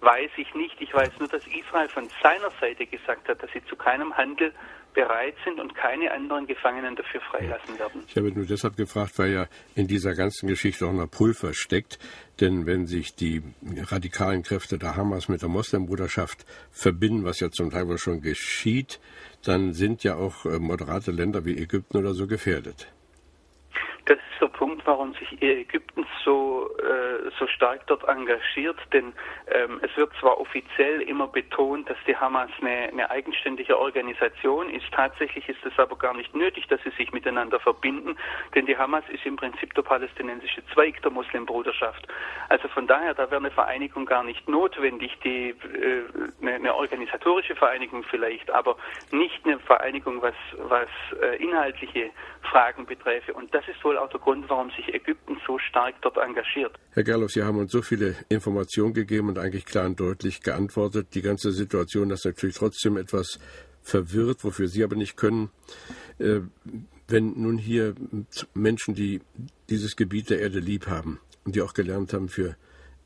weiß 0.00 0.30
ich 0.36 0.54
nicht. 0.54 0.80
Ich 0.80 0.94
weiß 0.94 1.10
nur, 1.18 1.28
dass 1.28 1.42
Israel 1.46 1.88
von 1.88 2.08
seiner 2.22 2.50
Seite 2.60 2.86
gesagt 2.86 3.28
hat, 3.28 3.42
dass 3.42 3.50
sie 3.52 3.64
zu 3.64 3.76
keinem 3.76 4.16
Handel 4.16 4.52
bereit 4.94 5.34
sind 5.44 5.60
und 5.60 5.74
keine 5.74 6.10
anderen 6.10 6.46
Gefangenen 6.46 6.96
dafür 6.96 7.20
freilassen 7.20 7.78
werden. 7.78 8.02
Ich 8.08 8.16
habe 8.16 8.32
nur 8.32 8.46
deshalb 8.46 8.76
gefragt, 8.76 9.18
weil 9.18 9.32
ja 9.32 9.46
in 9.74 9.86
dieser 9.86 10.14
ganzen 10.14 10.48
Geschichte 10.48 10.86
auch 10.86 10.92
noch 10.92 11.10
Pulver 11.10 11.54
steckt. 11.54 11.98
Denn 12.40 12.66
wenn 12.66 12.86
sich 12.86 13.14
die 13.14 13.42
radikalen 13.90 14.42
Kräfte 14.42 14.78
der 14.78 14.96
Hamas 14.96 15.28
mit 15.28 15.42
der 15.42 15.48
Moslembruderschaft 15.48 16.44
verbinden, 16.70 17.24
was 17.24 17.40
ja 17.40 17.50
zum 17.50 17.70
Teil 17.70 17.86
wohl 17.88 17.98
schon 17.98 18.20
geschieht, 18.22 19.00
dann 19.44 19.72
sind 19.72 20.04
ja 20.04 20.16
auch 20.16 20.44
äh, 20.46 20.58
moderate 20.58 21.12
Länder 21.12 21.44
wie 21.44 21.56
Ägypten 21.58 21.96
oder 21.96 22.14
so 22.14 22.26
gefährdet. 22.26 22.88
Das 24.08 24.16
ist 24.16 24.40
der 24.40 24.46
Punkt, 24.46 24.86
warum 24.86 25.12
sich 25.12 25.42
Ägypten 25.42 26.06
so, 26.24 26.70
äh, 26.78 27.30
so 27.38 27.46
stark 27.46 27.86
dort 27.88 28.08
engagiert, 28.08 28.78
denn 28.94 29.12
ähm, 29.52 29.80
es 29.82 29.94
wird 29.98 30.10
zwar 30.18 30.40
offiziell 30.40 31.02
immer 31.02 31.26
betont, 31.26 31.90
dass 31.90 31.98
die 32.06 32.16
Hamas 32.16 32.48
eine, 32.62 32.88
eine 32.88 33.10
eigenständige 33.10 33.78
Organisation 33.78 34.70
ist, 34.70 34.86
tatsächlich 34.92 35.46
ist 35.50 35.62
es 35.62 35.78
aber 35.78 35.98
gar 35.98 36.14
nicht 36.14 36.34
nötig, 36.34 36.66
dass 36.68 36.82
sie 36.84 36.90
sich 36.96 37.12
miteinander 37.12 37.60
verbinden, 37.60 38.16
denn 38.54 38.64
die 38.64 38.78
Hamas 38.78 39.04
ist 39.10 39.26
im 39.26 39.36
Prinzip 39.36 39.74
der 39.74 39.82
palästinensische 39.82 40.62
Zweig 40.72 41.02
der 41.02 41.10
Muslimbruderschaft. 41.10 42.08
Also 42.48 42.66
von 42.68 42.86
daher, 42.86 43.12
da 43.12 43.30
wäre 43.30 43.42
eine 43.42 43.50
Vereinigung 43.50 44.06
gar 44.06 44.24
nicht 44.24 44.48
notwendig, 44.48 45.18
die, 45.22 45.50
äh, 45.50 46.04
eine, 46.40 46.54
eine, 46.54 46.74
organisatorische 46.74 47.56
Vereinigung 47.56 48.04
vielleicht, 48.04 48.50
aber 48.52 48.78
nicht 49.10 49.44
eine 49.44 49.58
Vereinigung, 49.58 50.22
was, 50.22 50.34
was 50.56 50.88
äh, 51.20 51.36
inhaltliche 51.42 52.08
Fragen 52.50 52.86
beträfe. 52.86 53.32
Und 53.34 53.52
das 53.54 53.66
ist 53.68 53.82
wohl 53.84 53.98
auch 53.98 54.08
der 54.10 54.20
Grund, 54.20 54.48
warum 54.48 54.70
sich 54.70 54.92
Ägypten 54.94 55.38
so 55.46 55.58
stark 55.58 55.94
dort 56.02 56.16
engagiert. 56.16 56.78
Herr 56.92 57.04
Gerloff, 57.04 57.30
Sie 57.30 57.42
haben 57.42 57.58
uns 57.58 57.72
so 57.72 57.82
viele 57.82 58.14
Informationen 58.28 58.94
gegeben 58.94 59.28
und 59.28 59.38
eigentlich 59.38 59.64
klar 59.64 59.86
und 59.86 60.00
deutlich 60.00 60.42
geantwortet. 60.42 61.08
Die 61.14 61.22
ganze 61.22 61.52
Situation 61.52 62.10
ist 62.10 62.24
natürlich 62.24 62.56
trotzdem 62.56 62.96
etwas 62.96 63.38
verwirrt, 63.82 64.44
wofür 64.44 64.68
Sie 64.68 64.84
aber 64.84 64.96
nicht 64.96 65.16
können. 65.16 65.50
Äh, 66.18 66.40
wenn 67.08 67.40
nun 67.40 67.56
hier 67.58 67.94
Menschen, 68.54 68.94
die 68.94 69.20
dieses 69.70 69.96
Gebiet 69.96 70.30
der 70.30 70.40
Erde 70.40 70.60
lieb 70.60 70.86
haben 70.86 71.20
und 71.44 71.56
die 71.56 71.62
auch 71.62 71.72
gelernt 71.72 72.12
haben, 72.12 72.28
für 72.28 72.56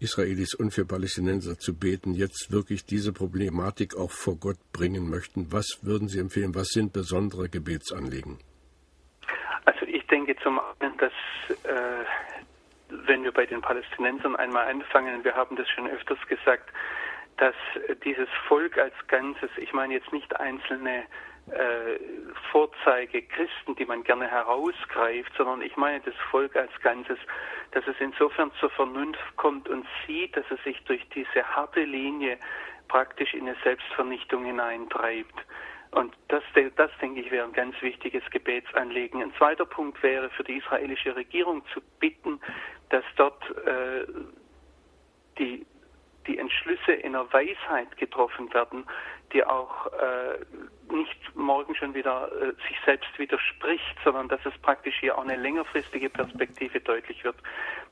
Israelis 0.00 0.54
und 0.54 0.72
für 0.72 0.84
Palästinenser 0.84 1.58
zu 1.58 1.74
beten, 1.74 2.14
jetzt 2.14 2.50
wirklich 2.50 2.84
diese 2.84 3.12
Problematik 3.12 3.96
auch 3.96 4.10
vor 4.10 4.36
Gott 4.36 4.58
bringen 4.72 5.08
möchten, 5.08 5.52
was 5.52 5.78
würden 5.82 6.08
Sie 6.08 6.18
empfehlen? 6.18 6.56
Was 6.56 6.68
sind 6.68 6.92
besondere 6.92 7.48
Gebetsanliegen? 7.48 8.38
Denke 10.26 10.40
zum 10.42 10.60
einen, 10.78 10.96
dass 10.98 11.12
äh, 11.64 12.04
wenn 13.06 13.24
wir 13.24 13.32
bei 13.32 13.46
den 13.46 13.60
Palästinensern 13.60 14.36
einmal 14.36 14.68
anfangen, 14.68 15.24
wir 15.24 15.34
haben 15.34 15.56
das 15.56 15.68
schon 15.70 15.88
öfters 15.88 16.18
gesagt, 16.28 16.70
dass 17.38 17.54
dieses 18.04 18.28
Volk 18.46 18.78
als 18.78 18.94
Ganzes, 19.08 19.50
ich 19.56 19.72
meine 19.72 19.94
jetzt 19.94 20.12
nicht 20.12 20.38
einzelne 20.38 21.04
äh, 21.50 21.98
Vorzeige 22.52 23.22
Christen, 23.22 23.74
die 23.76 23.84
man 23.84 24.04
gerne 24.04 24.28
herausgreift, 24.28 25.32
sondern 25.36 25.62
ich 25.62 25.76
meine 25.76 26.00
das 26.00 26.14
Volk 26.30 26.54
als 26.54 26.70
Ganzes, 26.82 27.18
dass 27.72 27.84
es 27.88 27.96
insofern 27.98 28.52
zur 28.60 28.70
Vernunft 28.70 29.36
kommt 29.36 29.68
und 29.68 29.86
sieht, 30.06 30.36
dass 30.36 30.44
es 30.50 30.62
sich 30.62 30.80
durch 30.84 31.04
diese 31.08 31.44
harte 31.56 31.82
Linie 31.82 32.38
praktisch 32.86 33.34
in 33.34 33.48
eine 33.48 33.56
Selbstvernichtung 33.64 34.44
hineintreibt. 34.44 35.34
Und 35.92 36.14
das, 36.28 36.42
das, 36.76 36.90
denke 37.02 37.20
ich, 37.20 37.30
wäre 37.30 37.44
ein 37.44 37.52
ganz 37.52 37.80
wichtiges 37.82 38.22
Gebetsanliegen. 38.30 39.22
Ein 39.22 39.34
zweiter 39.34 39.66
Punkt 39.66 40.02
wäre 40.02 40.30
für 40.30 40.42
die 40.42 40.56
israelische 40.56 41.14
Regierung 41.14 41.62
zu 41.74 41.82
bitten, 42.00 42.40
dass 42.88 43.04
dort 43.16 43.42
äh, 43.66 44.06
die, 45.38 45.66
die 46.26 46.38
Entschlüsse 46.38 46.92
in 46.92 47.12
der 47.12 47.30
Weisheit 47.30 47.94
getroffen 47.98 48.52
werden, 48.54 48.86
die 49.34 49.44
auch 49.44 49.86
äh, 49.92 50.38
nicht 50.90 51.36
morgen 51.36 51.74
schon 51.74 51.94
wieder 51.94 52.30
äh, 52.40 52.52
sich 52.68 52.78
selbst 52.86 53.18
widerspricht, 53.18 53.96
sondern 54.02 54.28
dass 54.28 54.40
es 54.46 54.56
praktisch 54.62 54.98
hier 54.98 55.18
auch 55.18 55.22
eine 55.22 55.36
längerfristige 55.36 56.08
Perspektive 56.08 56.80
deutlich 56.80 57.22
wird. 57.22 57.36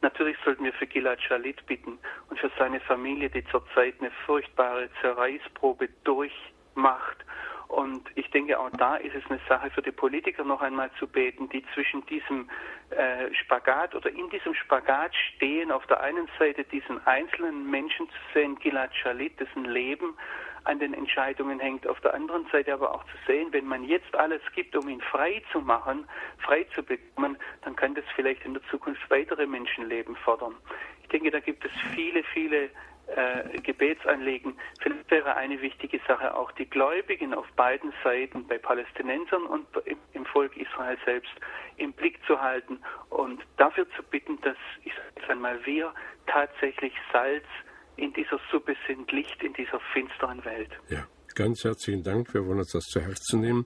Natürlich 0.00 0.38
sollten 0.42 0.64
wir 0.64 0.72
für 0.72 0.86
Gilad 0.86 1.20
Shalit 1.20 1.66
bitten 1.66 1.98
und 2.30 2.40
für 2.40 2.50
seine 2.58 2.80
Familie, 2.80 3.28
die 3.28 3.44
zurzeit 3.46 3.94
eine 4.00 4.10
furchtbare 4.24 4.88
Zerreißprobe 5.02 5.88
durchmacht 6.04 7.24
und 7.70 8.02
ich 8.16 8.28
denke, 8.30 8.58
auch 8.58 8.70
da 8.70 8.96
ist 8.96 9.14
es 9.14 9.22
eine 9.30 9.38
Sache 9.48 9.70
für 9.70 9.80
die 9.80 9.92
Politiker 9.92 10.42
noch 10.42 10.60
einmal 10.60 10.90
zu 10.98 11.06
beten, 11.06 11.48
die 11.50 11.64
zwischen 11.72 12.04
diesem 12.06 12.50
äh, 12.90 13.32
Spagat 13.32 13.94
oder 13.94 14.10
in 14.10 14.28
diesem 14.28 14.54
Spagat 14.54 15.14
stehen, 15.14 15.70
auf 15.70 15.86
der 15.86 16.00
einen 16.00 16.28
Seite 16.36 16.64
diesen 16.64 17.06
einzelnen 17.06 17.70
Menschen 17.70 18.08
zu 18.08 18.16
sehen, 18.34 18.58
Gilad 18.58 18.92
Shalit, 18.96 19.38
dessen 19.38 19.66
Leben 19.66 20.16
an 20.64 20.80
den 20.80 20.94
Entscheidungen 20.94 21.60
hängt, 21.60 21.86
auf 21.86 22.00
der 22.00 22.12
anderen 22.12 22.44
Seite 22.50 22.74
aber 22.74 22.92
auch 22.92 23.04
zu 23.04 23.16
sehen, 23.28 23.52
wenn 23.52 23.66
man 23.66 23.84
jetzt 23.84 24.16
alles 24.16 24.42
gibt, 24.52 24.74
um 24.74 24.88
ihn 24.88 25.00
frei 25.00 25.40
zu 25.52 25.60
machen, 25.60 26.08
frei 26.38 26.66
zu 26.74 26.82
bekommen, 26.82 27.38
dann 27.62 27.76
kann 27.76 27.94
das 27.94 28.04
vielleicht 28.16 28.44
in 28.44 28.54
der 28.54 28.64
Zukunft 28.64 29.08
weitere 29.10 29.46
Menschenleben 29.46 30.16
fordern. 30.16 30.56
Ich 31.02 31.08
denke, 31.08 31.30
da 31.30 31.38
gibt 31.38 31.64
es 31.64 31.70
viele, 31.94 32.24
viele 32.34 32.70
äh, 33.16 33.60
Gebetsanliegen. 33.60 34.54
Vielleicht 34.80 35.10
wäre 35.10 35.36
eine 35.36 35.60
wichtige 35.60 36.00
Sache 36.06 36.34
auch 36.34 36.52
die 36.52 36.68
Gläubigen 36.68 37.34
auf 37.34 37.46
beiden 37.56 37.92
Seiten, 38.04 38.46
bei 38.46 38.58
Palästinensern 38.58 39.44
und 39.44 39.66
im 40.12 40.24
Volk 40.26 40.56
Israel 40.56 40.96
selbst, 41.04 41.32
im 41.76 41.92
Blick 41.92 42.18
zu 42.26 42.40
halten 42.40 42.78
und 43.08 43.42
dafür 43.56 43.86
zu 43.96 44.02
bitten, 44.02 44.40
dass, 44.42 44.56
ich 44.84 44.92
einmal, 45.30 45.64
wir 45.64 45.94
tatsächlich 46.26 46.92
Salz 47.12 47.44
in 47.96 48.12
dieser 48.12 48.40
Suppe 48.50 48.76
sind, 48.86 49.10
Licht 49.12 49.42
in 49.42 49.52
dieser 49.54 49.80
finsteren 49.92 50.44
Welt. 50.44 50.70
Ja. 50.88 51.06
Ganz 51.36 51.62
herzlichen 51.62 52.02
Dank. 52.02 52.34
Wir 52.34 52.44
wollen 52.44 52.58
uns 52.58 52.72
das 52.72 52.86
zu 52.86 53.00
Herzen 53.00 53.40
nehmen. 53.40 53.64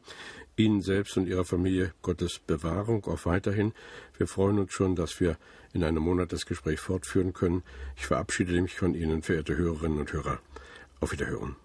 Ihnen 0.54 0.83
selbst 0.83 1.16
und 1.16 1.26
Ihrer 1.26 1.46
Familie 1.46 1.94
Gottes 2.02 2.38
Bewahrung 2.38 3.02
auch 3.07 3.24
weiterhin. 3.24 3.72
Wir 4.18 4.26
freuen 4.26 4.59
uns 4.59 4.72
schon, 4.74 4.94
dass 4.94 5.18
wir 5.18 5.38
in 5.75 5.85
einem 5.85 6.03
Monat 6.03 6.33
das 6.33 6.47
Gespräch 6.47 6.81
fortführen 6.81 7.35
können. 7.35 7.63
Ich 7.97 8.07
verabschiede 8.07 8.59
mich 8.63 8.75
von 8.75 8.95
Ihnen, 8.95 9.23
verehrte 9.23 9.57
Hörerinnen 9.57 9.99
und 9.99 10.13
Hörer. 10.13 10.39
Auf 11.01 11.13
Wiederhören. 11.13 11.57